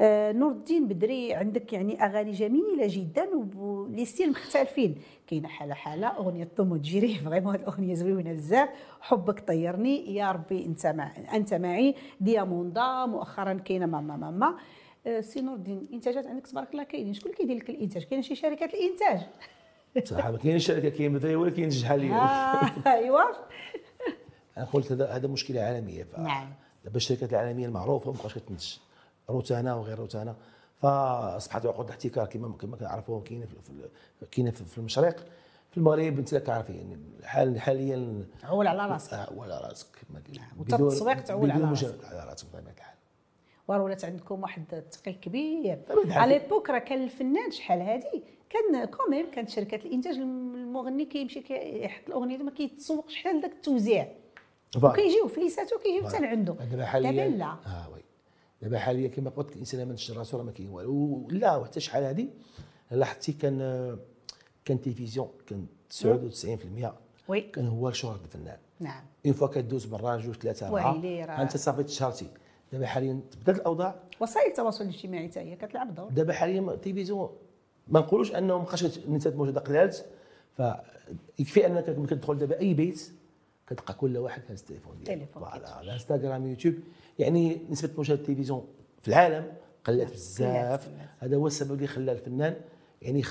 آه، 0.00 0.32
نور 0.32 0.52
الدين 0.52 0.88
بدري 0.88 1.34
عندك 1.34 1.72
يعني 1.72 2.04
أغاني 2.04 2.30
جميلة 2.30 2.86
جدا 2.86 3.28
و 3.56 3.68
les 3.68 4.04
styles 4.04 4.30
مختلفين. 4.30 4.94
كاينة 5.26 5.48
حالة 5.48 5.74
حالة 5.74 6.06
أغنية 6.06 6.48
طم 6.56 6.72
وتجري 6.72 7.14
vraiment 7.24 7.54
الأغنية 7.54 7.94
زوينة 7.94 8.32
بزاف. 8.32 8.68
حبك 9.00 9.40
طيرني 9.48 10.14
يا 10.14 10.32
ربي 10.32 10.66
أنت 10.66 10.86
مع 10.86 11.12
أنت 11.34 11.54
معي. 11.54 11.94
دياموندا 12.20 13.06
مؤخرا 13.06 13.54
كاينة 13.54 13.86
ماما 13.86 14.16
ماما. 14.16 14.56
آه، 15.06 15.20
سي 15.20 15.40
نور 15.40 15.54
الدين 15.54 15.78
الانتاجات 15.78 16.26
عندك 16.26 16.46
تبارك 16.46 16.72
الله 16.72 16.82
كاينين. 16.84 17.12
شكون 17.14 17.32
اللي 17.32 17.38
كيدير 17.42 17.56
لك 17.56 17.70
الإنتاج؟ 17.70 18.02
كاين 18.04 18.22
شي 18.22 18.34
شركات 18.34 18.74
الإنتاج؟ 18.74 19.20
صراحة 20.04 20.30
ما 20.30 20.38
كاينش 20.38 20.66
شركة 20.66 20.88
كاين 20.88 21.12
مثلا 21.12 21.36
ولا 21.36 21.50
كاين 21.50 21.70
شحال 21.70 22.00
لي 22.00 22.12
آه، 22.12 22.70
ايوا 22.86 23.20
أنا 24.56 24.64
قلت 24.64 24.92
هذا 24.92 25.06
هذا 25.10 25.28
مشكلة 25.28 25.60
عالمية. 25.60 26.04
ف... 26.04 26.18
نعم. 26.18 26.52
دابا 26.84 26.96
الشركات 26.96 27.32
العالمية 27.32 27.66
المعروفة 27.66 28.10
ما 28.12 28.16
بقاش 28.18 28.34
كتنتج. 28.34 28.76
روتانا 29.30 29.74
وغير 29.74 29.98
روتانا. 29.98 30.36
فأصبحت 30.82 31.66
عقود 31.66 31.84
الاحتكار 31.86 32.26
كما 32.26 32.48
كما 32.56 32.76
كنعرفوهم 32.76 33.22
كاينة 33.24 33.46
في 33.46 34.26
كاينة 34.30 34.50
في 34.50 34.64
في 34.64 34.78
المشرق. 34.78 35.16
في 35.70 35.76
المغرب 35.76 36.18
أنت 36.18 36.34
كعارف 36.34 36.70
يعني 36.70 36.98
حال 37.24 37.60
حاليا 37.60 38.24
عول 38.44 38.66
على 38.66 38.86
راسك. 38.92 39.14
آه، 39.14 39.32
ولا 39.36 39.68
راسك. 39.68 39.86
ما 40.10 40.20
كاين. 40.20 40.40
وتا 40.58 40.76
بدون- 40.76 40.88
التسويق 40.88 41.20
تعول 41.20 41.50
على 41.50 41.64
راسك. 41.64 42.04
على 42.04 42.30
راسك 42.30 42.46
بطبيعة 42.46 42.72
الحال. 42.74 42.96
ولات 43.68 44.04
عندكم 44.04 44.42
واحد 44.42 44.64
الثقل 44.72 45.12
كبير. 45.12 45.78
الحال. 45.90 46.12
à 46.12 46.38
l'époque 46.38 46.70
راه 46.70 46.78
كان 46.78 47.04
الفنان 47.04 47.50
شحال 47.50 47.80
هادي؟ 47.80 48.24
كان 48.56 48.84
quand 48.84 49.10
même 49.10 49.30
كانت 49.30 49.48
شركات 49.48 49.86
الإنتاج 49.86 50.16
المغني 50.16 51.04
كيمشي 51.04 51.40
كيحط 51.40 52.06
الأغنية 52.06 52.36
ما 52.36 52.50
كيتسوقش 52.50 53.16
حتى 53.16 53.32
لذاك 53.32 53.52
التوزيع. 53.52 54.12
وكيجيو 54.82 55.28
فليساتو 55.28 55.78
كيجيو 55.78 56.08
حتى 56.08 56.20
لعنده 56.20 56.52
دابا 56.52 56.84
حاليا 56.84 57.10
دابا 57.10 57.36
لا. 57.36 57.46
آه 57.46 57.90
oui. 57.94 58.00
دابا 58.62 58.78
حاليا 58.78 59.08
كما 59.08 59.30
قلت 59.30 59.52
الإنسان 59.52 59.88
ما 59.88 59.94
نشر 59.94 60.16
راسو 60.16 60.36
راه 60.36 60.44
ما 60.44 60.52
كاين 60.52 60.68
والو. 60.68 61.28
لا 61.30 61.56
وحتى 61.56 61.80
شحال 61.80 62.04
هذه 62.04 62.28
لاحظتي 62.90 63.32
كان 63.32 63.58
كان 64.64 64.80
تلفزيون 64.80 65.28
كان 65.46 65.66
99% 65.90 66.92
oui. 67.28 67.40
كان 67.40 67.68
هو 67.68 67.90
شهرة 67.90 68.20
الفنان. 68.24 68.58
نعم. 68.80 69.04
une 69.26 69.34
fois 69.34 69.48
كدوز 69.48 69.86
مرة 69.86 70.16
جوج 70.16 70.34
ثلاثة 70.34 70.66
أربعة 70.66 71.42
أنت 71.42 71.56
صافي 71.56 71.82
تشهرتي. 71.82 72.28
دابا 72.72 72.86
حاليا 72.86 73.20
بدات 73.40 73.56
الأوضاع؟ 73.56 74.02
وسائل 74.20 74.48
التواصل 74.48 74.84
الاجتماعي 74.84 75.28
حتى 75.28 75.40
هي 75.40 75.56
كتلعب 75.56 75.94
دور. 75.94 76.10
دابا 76.10 76.32
حاليا 76.32 76.60
التلفزيون 76.60 77.30
ما 77.88 78.00
نقولوش 78.00 78.34
انه 78.34 78.58
مابقاش 78.58 78.98
النساء 78.98 79.36
موجوده 79.36 79.60
قلالت 79.60 80.06
فيكفي 80.56 81.66
أنك 81.66 81.88
ملي 81.88 82.06
كتدخل 82.06 82.38
دابا 82.38 82.60
أي 82.60 82.74
بيت 82.74 83.12
كتلقى 83.66 83.94
كل 83.94 84.16
واحد 84.16 84.42
هاز 84.50 84.60
التليفون 84.60 84.96
ديالو. 85.04 85.26
voilà. 85.34 85.80
الانستغرام 85.80 86.46
يوتيوب. 86.46 86.74
يعني 87.18 87.60
نسبة 87.70 88.00
مشاهدة 88.00 88.20
التلفزيون 88.20 88.64
في 89.02 89.08
العالم 89.08 89.52
قلت 89.84 90.12
بزاف. 90.12 90.88
هذا 91.18 91.36
هو 91.36 91.46
السبب 91.46 91.72
اللي 91.72 91.86
خلى 91.86 92.12
الفنان 92.12 92.56
يعني 93.02 93.22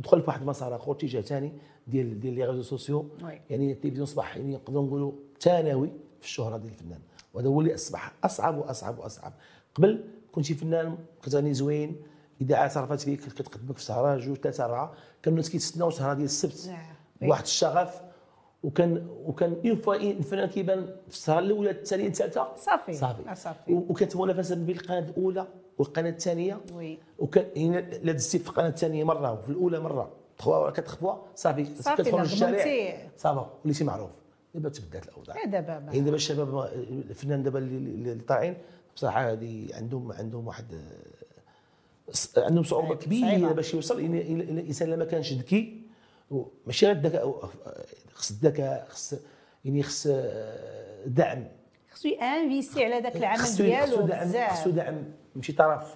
دخل 0.00 0.20
في 0.20 0.26
واحد 0.26 0.40
المسار 0.40 0.76
آخر 0.76 0.92
اتجاه 0.92 1.20
ثاني 1.20 1.52
ديال 1.86 2.20
ديال 2.20 2.34
les 2.34 2.44
réseaux 2.44 2.62
sociaux. 2.62 3.06
يعني 3.50 3.72
التلفزيون 3.72 4.02
أصبح 4.02 4.36
يعني 4.36 4.54
نقدروا 4.54 4.86
نقولوا 4.86 5.12
ثانوي 5.40 5.90
في 6.20 6.26
الشهرة 6.26 6.56
ديال 6.56 6.72
الفنان. 6.72 7.00
وهذا 7.34 7.48
هو 7.48 7.60
اللي 7.60 7.74
أصبح 7.74 8.12
أصعب 8.24 8.58
وأصعب 8.58 8.98
وأصعب. 8.98 9.32
قبل 9.74 10.04
كنتي 10.32 10.54
فنان 10.54 10.98
كتغني 11.22 11.54
زوين 11.54 11.96
اذاعات 12.40 12.76
عرفت 12.76 13.00
فيك 13.00 13.20
كتقدمك 13.20 13.76
في 13.76 13.84
سهره 13.84 14.16
جوج 14.16 14.36
ثلاثة 14.36 14.64
اربعه 14.64 14.92
كانوا 15.22 15.38
الناس 15.38 15.50
كيتسناو 15.50 15.88
السهره 15.88 16.14
ديال 16.14 16.24
السبت. 16.24 16.68
نعم. 16.68 16.94
بواحد 17.20 17.42
الشغف. 17.42 18.00
وكان 18.62 19.08
وكان 19.24 19.56
une 19.66 19.76
fois 19.76 19.94
الفنان 19.94 20.48
كيبان 20.48 20.86
في 21.08 21.14
السهره 21.14 21.38
الأولى 21.38 21.70
الثانية 21.70 22.06
الثالثة؟ 22.06 22.56
صافي. 22.56 22.92
صافي. 23.34 23.56
وكانت 23.68 24.16
منافسه 24.16 24.54
بين 24.54 24.76
القناة 24.76 24.98
الأولى 24.98 25.46
والقناة 25.78 26.10
الثانية. 26.10 26.60
وي. 26.72 26.98
وكان 27.18 27.46
يعني 27.56 27.98
لا 27.98 28.12
دزتي 28.12 28.38
في 28.38 28.48
القناة 28.48 28.68
الثانية 28.68 29.04
مرة 29.04 29.32
وفي 29.32 29.48
الأولى 29.48 29.80
مرة. 29.80 30.10
تخوا 30.38 30.56
ولا 30.56 30.70
كتخفوا 30.70 31.14
صافي. 31.34 31.66
صافي، 31.76 32.02
كتخرج 32.02 32.32
الشارع. 32.32 32.96
صافي 33.16 33.46
وليتي 33.64 33.84
معروف. 33.84 34.10
دابا 34.54 34.68
تبدلت 34.68 35.04
الأوضاع. 35.08 35.36
إيه 35.36 35.46
دابا 35.46 35.72
يعني 35.72 36.00
دابا 36.00 36.16
الشباب 36.16 36.70
الفنان 37.10 37.42
دابا 37.42 37.58
اللي 37.58 38.14
طالعين 38.14 38.56
بصراحه 38.96 39.32
هذه 39.32 39.68
عندهم 39.74 40.12
عندهم 40.12 40.46
واحد 40.46 40.64
عندهم 42.36 42.64
صعوبة 42.64 42.94
كبيرة. 42.94 43.52
باش 43.52 43.74
يوصل 43.74 43.98
إلى 43.98 44.20
إلى 44.20 44.42
الانسان 44.42 44.90
لما 44.90 45.04
كانش 45.04 45.32
ذكي 45.32 45.82
ماشي 46.66 46.86
غير 46.86 46.96
الذكاء 46.96 47.50
خص 48.12 48.30
الذكاء 48.30 48.86
خص 48.88 49.14
يعني 49.64 49.82
خص 49.82 50.06
آه، 50.10 51.06
دعم. 51.06 51.44
خصو 51.90 52.08
investir 52.08 52.84
على 52.84 53.00
ذاك 53.00 53.16
العمل 53.16 53.56
ديالو 53.56 53.86
خصو 53.86 54.06
دعم 54.06 54.28
بزاف. 54.28 54.60
خصو 54.60 54.70
دعم 54.70 55.04
ماشي 55.36 55.52
طرف. 55.52 55.94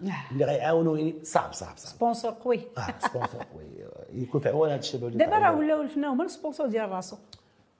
نعم. 0.00 0.24
اللي 0.32 0.44
غيعاونوا 0.44 0.98
يعني 0.98 1.14
صعب 1.22 1.52
صعب 1.52 1.76
صعب. 1.76 1.94
sponsor 1.94 2.30
قوي. 2.30 2.60
آه 2.78 2.94
sponsor 3.08 3.42
قوي. 3.52 3.64
يكون 4.12 4.40
في 4.40 4.48
عوان 4.48 4.70
هذا 4.70 4.80
الشباب 4.80 5.18
دابا 5.18 5.38
راه. 5.38 5.58
ولاو 5.58 5.82
الفنان 5.82 6.10
هما 6.10 6.24
ال 6.24 6.29
sponsor 6.29 6.66
ديال 6.66 6.88
راسو. 6.88 7.16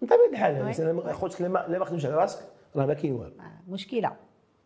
من 0.03 0.09
طبيعه 0.09 0.31
الحال 0.31 1.15
خوتك 1.15 1.43
لما 1.43 1.67
لما 1.69 1.85
خدمتش 1.85 2.07
على 2.07 2.15
راسك 2.15 2.39
راه 2.77 2.87
ما 2.87 2.95
كاين 2.95 3.13
والو. 3.13 3.33
آه، 3.41 3.71
مشكلة. 3.71 4.17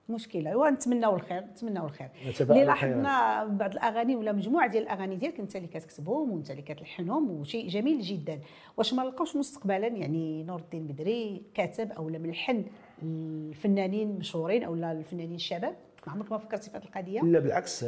مشكلة. 0.08 0.56
ونتمناو 0.56 1.16
الخير 1.16 1.40
نتمناو 1.40 1.86
الخير. 1.86 2.08
اللي. 2.40 2.64
لاحظنا 2.64 3.44
بعض 3.44 3.72
الأغاني 3.72 4.16
ولا 4.16 4.32
مجموعة 4.32 4.68
ديال 4.68 4.82
الأغاني 4.82 5.16
ديالك 5.16 5.40
انت 5.40 5.56
اللي 5.56 5.68
كتكتبهم 5.68 6.32
وانت 6.32 6.50
اللي 6.50 6.62
كتلحنهم 6.62 7.30
وشيء 7.30 7.68
جميل 7.68 8.00
جدا. 8.00 8.40
واش 8.76 8.94
ما 8.94 9.02
لقاوش 9.02 9.36
مستقبلا؟ 9.36 9.86
يعني 9.86 10.42
نور 10.42 10.60
الدين 10.60 10.86
بدري 10.86 11.42
كاتب 11.54 11.92
أو 11.92 12.08
ملحن 12.08 12.64
الفنانين 13.02 14.18
مشهورين 14.18 14.64
أو 14.64 14.74
لا 14.74 14.92
الفنانين 14.92 15.34
الشباب؟ 15.34 15.76
ما 16.06 16.12
عمرك 16.12 16.32
ما 16.32 16.38
فكرتي 16.38 16.70
في 16.70 16.76
هذه 16.76 16.84
القضية؟ 16.84 17.20
لا 17.20 17.38
بالعكس 17.38 17.84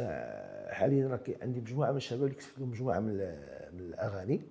حاليا 0.69 1.07
راه 1.07 1.19
عندي 1.41 1.59
مجموعة 1.59 1.91
من 1.91 1.97
الشباب 1.97 2.23
اللي 2.23 2.35
كتبت 2.35 2.59
لهم 2.59 2.69
مجموعة 2.69 2.99
من 2.99 3.13
من 3.73 3.79
الأغاني. 3.79 4.41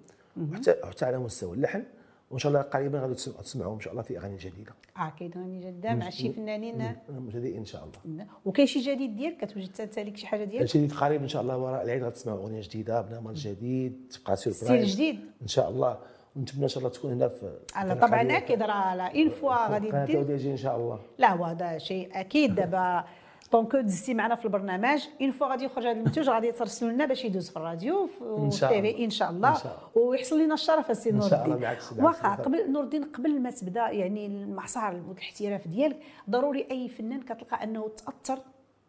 وحتى 0.52 0.74
حتى 0.85 1.04
على 1.04 1.18
مستوى 1.18 1.57
اللحن. 1.57 1.85
وان 2.31 2.38
شاء 2.38 2.53
الله 2.53 2.62
قريبا 2.62 3.01
غادي 3.01 3.14
تسمع- 3.14 3.41
تسمعوا 3.41 3.75
إن 3.75 3.81
شاء 3.81 3.93
الله 3.93 4.03
في 4.03 4.19
أغاني 4.19 4.37
جديدة. 4.37 4.73
آه 4.97 5.12
كاين 5.19 5.33
اغاني 5.37 5.61
جديده 5.61 5.95
مع 5.95 6.11
شي 6.11 6.33
فنانين؟ 6.33 6.93
مبتدئين 7.09 7.57
إن 7.57 7.64
شاء 7.64 7.88
الله. 8.05 8.27
وكاين 8.45 8.67
شي 8.67 8.81
جديد 8.81 9.14
ديالك؟ 9.14 9.45
كتوجد 9.45 9.71
انت 9.81 9.99
لك 9.99 10.17
شي 10.17 10.27
حاجة 10.27 10.45
ديالك؟ 10.45 10.77
جديد 10.77 10.93
قريب 10.93 11.23
إن 11.23 11.29
شاء 11.29 11.43
الله 11.43 11.59
وراء 11.59 11.85
العيد 11.85 12.03
غتسمعوا 12.05 12.38
أغنية 12.38 12.61
جديدة 12.61 13.01
برنامج 13.01 13.49
جديد 13.49 14.12
تبقى 14.12 14.37
سيربرايز 14.37 14.95
جديد؟ 14.95 15.21
إن 15.43 15.49
شاء 15.49 15.69
الله. 15.71 15.99
ونتمنى 16.37 16.62
إن 16.64 16.69
شاء 16.69 16.79
الله 16.79 16.91
تكون 16.91 17.12
هنا 17.12 17.29
في 17.29 17.59
على 17.75 17.95
طبعا 17.95 18.23
أكيد 18.37 18.62
راه 18.62 18.73
une 19.03 19.29
fois 19.29 19.68
غادي 19.69 19.91
دير 20.25 20.51
إن 20.51 20.57
شاء 20.57 20.77
الله. 20.77 21.01
لا 21.19 21.33
هو 21.35 21.45
هذا 21.45 21.79
شيء 21.79 22.09
أكيد. 22.21 22.55
دابا 22.55 23.05
donc 23.53 23.77
دزتي 23.77 24.15
معنا 24.15 24.35
في 24.35 24.45
البرنامج 24.45 25.03
une 25.21 25.31
fois 25.31 25.47
غادي 25.47 25.65
يخرج 25.65 25.87
هذا 25.87 25.93
المنتوج 25.93 26.29
غادي 26.29 26.53
ترسلوا 26.53 26.91
لنا 26.91 27.07
باش 27.07 27.25
يدوز 27.25 27.51
في 27.51 27.57
الراديو 27.57 28.07
في 28.07 28.23
ال 28.23 28.41
TV 28.41 28.79
الله. 28.79 29.05
إن 29.05 29.11
شاء 29.11 29.31
الله. 29.31 29.49
إن 29.51 29.55
شاء 29.55 29.91
الله. 29.95 30.07
ويحصل 30.07 30.41
لنا 30.41 30.55
الشرف 30.55 30.91
السي 30.91 31.11
نور 31.11 31.33
الدين. 31.33 32.05
واخا 32.05 32.35
قبل 32.35 32.73
نور 32.73 32.85
الدين 32.85 33.05
قبل 33.05 33.41
ما 33.41 33.51
تبدا 33.51 33.91
يعني 33.91 34.27
المسار 34.27 35.01
والاحتراف 35.09 35.69
ديالك 35.69 35.97
ضروري 36.31 36.67
أي 36.71 36.89
فنان 36.89 37.21
كتلقى 37.21 37.65
أنه 37.65 37.89
تأثر 37.89 38.39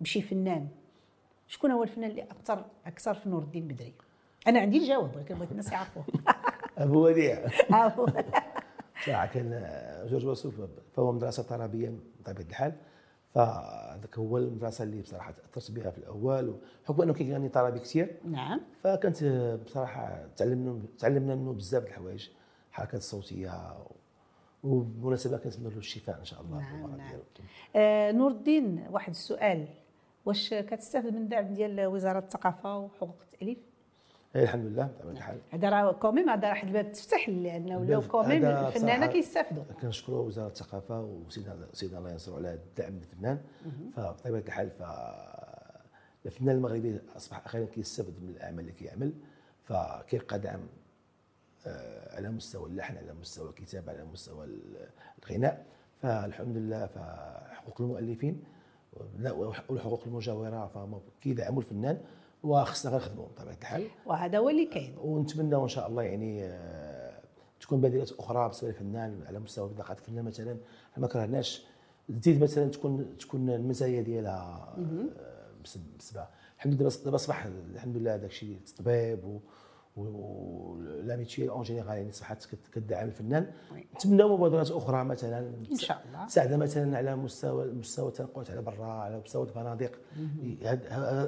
بشي 0.01 0.21
فنان. 0.21 0.67
شكون 1.47 1.71
هو 1.71 1.83
الفنان 1.83 2.09
اللي 2.09 2.25
اثر 2.31 2.65
أكثر 2.85 3.13
في 3.13 3.29
نور 3.29 3.41
الدين 3.41 3.67
بدري؟ 3.67 3.93
أنا 4.47 4.59
عندي 4.59 4.77
الجواب 4.77 5.15
ولكن 5.15 5.35
بغيت 5.35 5.51
الناس 5.51 5.71
يعرفوه. 5.71 6.03
أبو 6.77 7.05
وديع. 7.05 7.47
كان 9.33 9.69
جورج 10.09 10.25
وسوف 10.25 10.61
فهو 10.95 11.11
مدرسة 11.11 11.43
طربية 11.43 11.93
بطبيعة 12.19 12.47
الحال. 12.49 12.73
فذاك 13.33 14.17
هو 14.19 14.37
المدرسة 14.37 14.83
اللي 14.83 15.01
بصراحة 15.01 15.31
تأثرت 15.31 15.71
بها 15.71 15.91
في 15.91 15.97
الأول 15.97 16.55
وحكم 16.85 17.01
أنه 17.01 17.13
كيغني 17.13 17.49
طربي 17.49 17.79
كثير. 17.79 18.15
نعم. 18.25 18.61
فكانت 18.83 19.23
بصراحة 19.65 20.27
تعلمنا 20.37 20.81
تعلمنا 20.99 21.35
منه 21.35 21.53
بزاف 21.53 21.83
الحوايج 21.83 22.29
الحركات 22.69 22.99
الصوتية 22.99 23.77
وبمناسبة 24.63 25.37
كنتمنى 25.37 25.69
له 25.69 25.77
الشفاء 25.77 26.19
إن 26.19 26.25
شاء 26.25 26.41
الله 26.41 26.57
نعم، 26.59 26.97
نعم. 26.97 27.19
آه 27.75 28.11
نور 28.11 28.31
الدين 28.31 28.87
واحد 28.91 29.09
السؤال. 29.09 29.67
واش 30.25 30.53
كتستافد 30.53 31.13
من 31.13 31.21
الدعم 31.21 31.53
ديال 31.53 31.85
وزارة 31.85 32.19
الثقافة 32.19 32.77
وحقوق 32.77 33.15
التأليف؟ 33.33 33.57
إيه، 34.35 34.43
الحمد 34.43 34.65
لله 34.65 34.83
بطبيعة 34.85 35.11
الحال 35.13 35.37
هذا 35.51 35.69
راه 35.69 35.91
quand 35.91 36.12
même 36.12 36.29
هذا 36.29 36.47
واحد 36.49 36.67
الباب 36.67 36.91
تفتح 36.91 37.29
لأنه 37.29 37.77
ولاو 37.77 38.01
quand 38.01 38.26
même 38.26 38.45
الفنانة 38.45 39.07
كيستافدوا. 39.07 39.63
كنشكروا 39.81 40.25
وزارة 40.27 40.47
الثقافة 40.47 41.01
وسيدنا 41.01 41.67
سيدنا 41.73 41.97
الله 41.99 42.11
ينصرو 42.11 42.35
على 42.35 42.53
الدعم 42.53 42.93
للفنان 42.97 43.41
فبطبيعة 43.95 44.39
الحال 44.39 44.69
ف 44.69 44.81
الفنان 46.25 46.55
المغربي 46.55 46.99
أصبح 47.17 47.45
أخيرا 47.45 47.65
كيستافد 47.65 48.13
من 48.23 48.29
الأعمال 48.29 48.59
اللي 48.59 48.71
كيعمل. 48.71 49.13
فكيلقى 49.63 50.39
دعم 50.39 50.59
آه، 51.67 52.15
على 52.15 52.29
مستوى 52.29 52.69
اللحن 52.69 52.97
على 52.97 53.13
مستوى 53.13 53.49
الكتابة 53.49 53.91
على 53.91 54.05
مستوى 54.05 54.45
ال- 54.45 54.87
الغناء. 55.23 55.65
فالحمد 56.01 56.57
لله 56.57 56.85
فحقوق 56.85 57.81
المؤلفين 57.81 58.43
والحقوق 59.69 60.03
المجاورة 60.05 60.67
فهم 60.67 61.01
كيدعموا 61.21 61.59
الفنان. 61.61 62.01
وخصنا 62.43 62.91
غنخدموا 62.91 63.25
بطبيعة 63.25 63.57
الحال. 63.61 63.87
وهذا 64.05 64.37
هو 64.37 64.49
اللي 64.49 64.65
كاين. 64.65 64.95
ونتمنى 64.97 65.55
إن 65.55 65.67
شاء 65.67 65.87
الله 65.87 66.03
يعني 66.03 66.43
آه، 66.43 67.19
تكون 67.61 67.81
بديلات 67.81 68.11
أخرى 68.11 68.39
بالنسبة 68.39 68.67
للفنان 68.67 69.23
على 69.27 69.39
مستوى 69.39 69.69
بطاقه 69.69 69.91
الفنان 69.93 70.25
مثلا 70.25 70.57
ما 70.97 71.07
كرهناش. 71.07 71.63
تزيد 72.21 72.43
مثلا 72.43 72.71
تكون 72.71 73.17
تكون 73.17 73.49
المزايا 73.49 74.01
ديالها 74.01 74.73
آه، 74.77 75.49
بالنسبة 75.75 76.27
الحمد 76.57 76.81
لله 76.81 76.91
دابا 77.05 77.15
اصبح 77.15 77.45
الحمد 77.45 77.97
لله 77.97 78.15
داك 78.17 78.29
الشيء 78.29 78.59
الطبيب 78.69 79.25
و 79.25 79.39
و 79.95 80.09
la 80.09 80.37
mutuelle 80.37 81.49
en 81.49 81.63
général 81.63 81.87
يعني 81.97 82.09
اصبحت 82.09 82.45
كت- 82.45 82.67
كتدعم 82.71 83.07
الفنان. 83.07 83.51
نتمنى 83.95 84.23
مبادرات 84.23 84.71
أخرى 84.71 85.03
مثلا. 85.03 85.39
إن 85.71 85.77
شاء 85.77 86.03
الله. 86.07 86.25
تساعد 86.25 86.53
مثلا 86.53 86.97
على 86.97 87.15
مستوى 87.15 87.65
مستوى 87.71 88.07
التنقلات 88.07 88.49
على 88.51 88.61
برا 88.61 88.85
على 88.85 89.19
مستوى 89.25 89.43
الفنادق. 89.43 89.91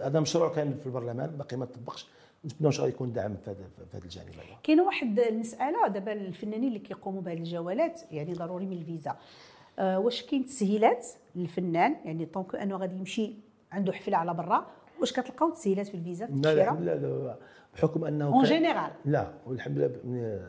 هذا 0.06 0.20
مشروع 0.20 0.54
كان 0.54 0.78
في 0.78 0.86
البرلمان 0.86 1.30
باقي 1.30 1.58
ما 1.58 1.66
تطبقش. 1.66 2.08
نتمنى 2.46 2.68
إن 2.68 2.72
شاء 2.72 2.86
الله 2.86 2.96
يكون 2.96 3.14
دعم 3.14 3.36
في 3.36 3.50
هذا 3.50 3.64
في 3.92 3.98
هذا 3.98 4.04
الجانب 4.04 4.30
هذا 4.30 4.58
كاينة 4.64 4.84
واحد 4.84 5.20
المسألة 5.20 5.88
دابا 5.88 6.14
الفنانين 6.14 6.68
اللي 6.68 6.80
كيقوموا 6.80 7.22
بهذه 7.22 7.38
الجولات 7.38 8.02
يعني 8.12 8.34
ضروري 8.34 8.66
من 8.66 8.78
الفيزا. 8.78 9.16
آه 9.80 10.00
واش 10.00 10.24
كاين 10.24 10.46
تسهيلات 10.46 11.08
للفنان؟ 11.36 11.96
يعني 12.06 12.26
طونك 12.26 12.56
أنه 12.56 12.78
غادي 12.78 12.96
يمشي 12.96 13.34
عنده 13.72 13.94
حفلة 13.94 14.18
على 14.18 14.34
برا 14.34 14.68
واش 15.02 15.14
كتلقاو 15.14 15.50
تسهيلات 15.50 15.88
في 15.88 15.96
الفيزا 15.96 16.26
في 16.26 16.34
لا 16.34 16.56
لا 16.56 16.64
الحمد 16.64 16.82
لله 16.82 16.94
لا، 16.96 17.38
بحكم 17.74 18.04
أنه 18.06 18.26
en 18.26 18.44
général. 18.44 18.92
لا 19.06 19.34
والحمد 19.46 19.78
لله 19.78 19.88
من- 20.04 20.40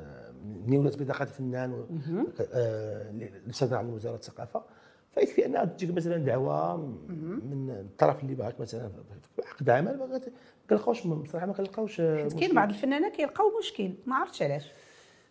من 0.66 0.76
ولات 0.78 1.02
بطاقة 1.02 1.22
الفنان 1.22 1.84
آه، 2.52 3.12
صدر 3.50 3.76
عن 3.76 3.90
وزارة 3.90 4.14
الثقافة. 4.16 4.62
فيكفي 5.14 5.46
انها 5.46 5.64
تجيك 5.64 5.90
مثلا 5.96 6.16
دعوة 6.16 6.76
من 6.76 7.70
الطرف 7.70 8.22
اللي 8.22 8.34
باغاك 8.34 8.60
مثلا. 8.60 8.90
عقد 9.46 9.70
عمل 9.70 9.98
ما 9.98 10.20
كنلقاوش 10.70 11.06
بصراحة 11.06 11.46
ما 11.46 11.52
كنلقاوش 11.52 12.00
آه، 12.00 12.28
كاين. 12.28 12.54
بعض 12.54 12.68
الفنانين 12.68 13.10
كيلقاو 13.10 13.46
مشكل 13.58 13.90
ما 14.06 14.16
عرفتش 14.16 14.42
علاش. 14.42 14.72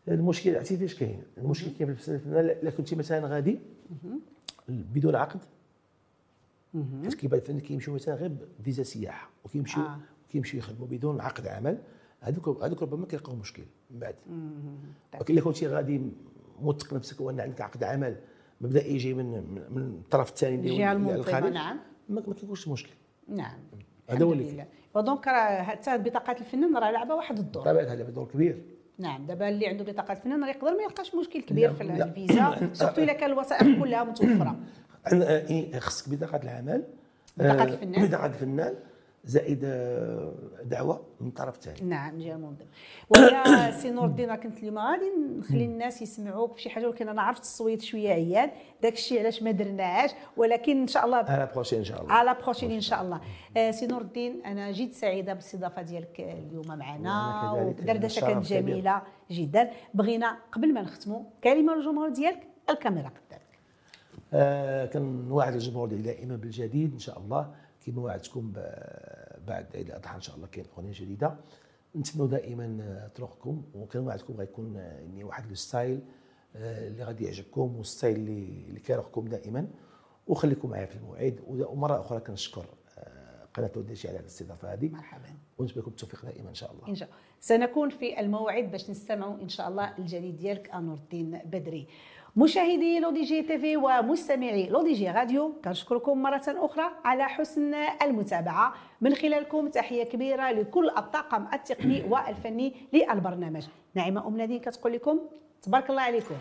المشكل 0.08 0.56
عرفتي 0.56 0.78
فاش 0.78 0.96
كاين؟ 0.96 1.24
المشكل 1.38 1.72
كاين 1.80 1.96
في 1.96 2.10
الفنان 2.12 2.46
لا 2.64 2.70
كنتي 2.72 2.96
مثلا 2.96 3.28
غادي 3.28 3.60
بدون 4.70 5.16
عقد؟ 5.16 5.40
حيت 7.04 7.14
كيبان 7.14 7.40
الفنان 7.40 7.60
كيمشيو 7.60 7.94
مثلا 7.94 8.16
غير 8.16 8.32
فيزا 8.64 8.84
سياحة 8.84 9.30
وكيمشيو 9.46 9.84
آه. 9.84 10.00
كيمشيو 10.30 10.60
يخدموا 10.60 10.88
بدون 10.88 11.22
عقد 11.22 11.48
عمل. 11.48 11.78
هذوك 12.22 12.64
هذوك 12.64 12.82
ربما 12.82 13.06
كيلقاو 13.06 13.36
مشكل 13.36 13.64
من 13.92 14.00
بعد. 14.00 14.16
ولكن 15.14 15.34
إلا 15.34 15.42
كنتي 15.44 15.68
غادي 15.68 16.02
موثق 16.62 16.94
نفسك 16.94 17.22
وأن 17.22 17.40
عندك 17.40 17.62
عقد 17.62 17.84
عمل 17.84 18.16
مبدئي 18.62 18.98
جاي 18.98 19.14
من 19.14 19.26
من- 19.26 19.64
من 19.70 19.82
الطرف 19.82 20.30
الثاني 20.30 20.56
اللي 20.56 20.86
هو 20.86 21.12
الخارج 21.16 21.54
نعم. 21.54 21.78
ما 22.10 22.22
كيكونش 22.22 22.68
مشكل. 22.68 22.94
نعم. 23.28 23.60
هذا 24.10 24.26
هو 24.26 24.34
اللي 24.34 24.52
لله. 24.52 24.66
و 24.96 25.02
donc 25.02 25.28
راه 25.28 25.62
حتى 25.64 25.98
بطاقه 25.98 26.32
الفنان 26.40 26.78
راه 26.78 26.92
لعبة 26.92 27.16
واحد 27.16 27.40
الدور. 27.40 27.64
طبعا 27.64 27.82
هذا 27.84 28.04
دور 28.10 28.26
كبير. 28.28 28.62
نعم. 29.00 29.26
دابا 29.26 29.50
اللي 29.50 29.68
عنده 29.68 29.84
بطاقة 29.84 30.12
الفنان 30.12 30.44
راه 30.44 30.50
يقدر 30.50 30.72
ما 30.78 30.84
يلقاش 30.84 31.16
مشكل 31.16 31.42
كبير 31.42 31.70
لا، 31.70 31.76
في. 31.76 31.84
الفيزا 32.04 32.56
surtout 32.74 33.02
إلا 33.04 33.14
كان 33.14 33.32
الوثائق 33.32 33.80
كلها 33.80 34.04
متوفرة. 34.04 34.56
خصك 35.80 36.10
بطاقه 36.10 36.44
العمل. 36.44 36.84
بطاقة 37.38 37.62
آه، 37.62 37.64
الفنان. 37.64 38.08
بطاقه 38.08 38.26
الفنان. 38.26 38.76
زائد 39.26 39.62
آه، 39.64 40.34
دعوة 40.64 41.02
من 41.22 41.28
الطرف 41.28 41.56
الثاني 41.56 41.90
نعم 41.90 42.18
جهه 42.18 42.36
منظمه 42.36 42.68
ويا 43.10 43.72
سي 43.82 43.92
نور 43.92 44.06
الدين 44.06 44.30
راه 44.30 44.36
كنت 44.36 44.58
اليوم 44.58 44.78
غادي 44.78 45.12
نخلي 45.40 45.66
الناس 45.66 46.02
يسمعوك 46.02 46.54
في 46.54 46.62
شي 46.62 46.70
حاجة 46.70 46.88
ولكن 46.88 47.10
أنا 47.10 47.22
عرفت 47.22 47.42
الصويت 47.42 47.82
شوية 47.82 48.10
عيان. 48.10 48.52
داك 48.82 48.94
الشيء 48.94 49.20
علاش 49.20 49.44
ما 49.44 49.52
درناهاش 49.52 50.12
ولكن 50.38 50.82
إن 50.82 50.88
شاء 50.88 51.06
الله 51.06 51.18
à 51.18 51.28
la 51.28 51.50
prochaine 51.54 51.80
إن 51.80 51.86
شاء 51.86 52.02
الله. 52.02 52.14
à 52.14 52.21
la 52.21 52.36
prochaine 52.44 52.72
إن 52.72 52.82
شاء 52.82 53.02
الله. 53.02 53.22
آه، 53.58 53.72
سي 53.72 53.88
نور 53.88 54.02
الدين 54.02 54.42
أنا 54.46 54.72
جد 54.72 54.92
سعيدة 54.92 55.34
بالاستضافة 55.34 55.82
ديالك 55.82 56.20
اليوم 56.20 56.68
معنا. 56.68 57.74
شرف 58.08 58.26
كانت. 58.26 58.46
جميلة 58.46 59.02
جدا. 59.32 59.72
بغينا 59.94 60.38
قبل 60.52 60.74
ما 60.74 60.82
نختموا 60.82 61.24
كلمة 61.44 61.76
للجمهور 61.76 62.10
ديالك 62.10 62.48
الكاميرا 62.70 63.08
قدامك 63.08 63.51
آه 64.34 64.86
كنواعد 64.86 65.54
الجمهور 65.54 65.88
دائما 65.88 66.36
بالجديد 66.36 66.94
إن 66.94 67.00
شاء 67.00 67.20
الله. 67.20 67.56
كما 67.86 68.02
وعدتكم 68.02 68.52
بعد 69.48 69.66
عيد 69.76 69.88
الأضحى 69.88 70.16
إن 70.16 70.22
شاء 70.22 70.36
الله 70.36 70.48
كاين 70.48 70.66
أغنية 70.78 70.92
جديدة. 70.94 71.36
نتمنوا 71.96 72.28
دائما 72.28 72.78
آه، 72.82 73.08
طرقكم 73.08 73.64
وكنوعدكم 73.74 74.34
غيكون 74.34 74.78
آه، 74.78 75.00
يعني 75.00 75.24
واحد 75.24 75.52
ال 75.52 75.60
style 75.60 76.02
اللي 76.56 77.04
غادي 77.04 77.26
يعجبكم 77.26 77.76
وال 77.76 77.87
style 77.87 78.16
اللي 78.16 78.66
اللي 78.70 78.80
كيريحكم 78.80 79.28
دائما. 79.28 79.68
وخليكم 80.28 80.70
معايا 80.70 80.86
في 80.86 80.96
الموعد. 80.96 81.40
ومرة 81.48 82.00
أخرى 82.00 82.20
كنشكر 82.20 82.66
قناة 83.54 83.72
L'ODJ 83.76 84.08
على 84.08 84.20
الاستضافة 84.20 84.74
هذه. 84.74 84.90
مرحبا. 84.90 85.30
ونتمنى 85.58 85.82
لكم 85.82 85.92
التوفيق 85.92 86.26
دائما 86.26 86.50
إن 86.50 86.56
شاء 86.56 86.72
الله. 86.72 86.88
إن 86.88 86.96
شاء 86.96 87.10
الله. 87.10 87.20
سنكون 87.40 87.90
في 87.90 88.20
الموعد 88.20 88.72
باش 88.72 88.90
نستمعوا 88.90 89.42
إن 89.42 89.50
شاء 89.50 89.68
الله 89.68 89.98
الجديد 89.98 90.38
ديالك 90.38 90.70
آ 90.70 90.77
نور 90.77 90.98
الدين 90.98 91.42
بدري. 91.46 91.88
مشاهدي 92.36 93.00
L'ODJ 93.00 93.42
TV 93.42 93.78
ومستمعي 93.78 94.70
L'ODJ 94.70 95.12
Radio 95.12 95.54
كنشكركم 95.66 96.22
مرة 96.22 96.42
أخرى 96.48 96.92
على 97.06 97.24
حسن 97.24 97.74
المتابعة. 98.02 98.74
من 99.02 99.16
خلالكم 99.16 99.68
تحية 99.68 100.04
كبيرة 100.04 100.52
لكل 100.52 100.90
الطاقم 100.90 101.46
التقني 101.54 102.04
والفني 102.10 102.76
للبرنامج. 102.94 103.68
نعيمه 103.96 104.28
أم 104.28 104.38
نادين 104.38 104.60
كتقول 104.60 104.94
لكم 104.94 105.20
تبارك 105.62 105.90
الله 105.90 106.02
عليكم. 106.02 106.36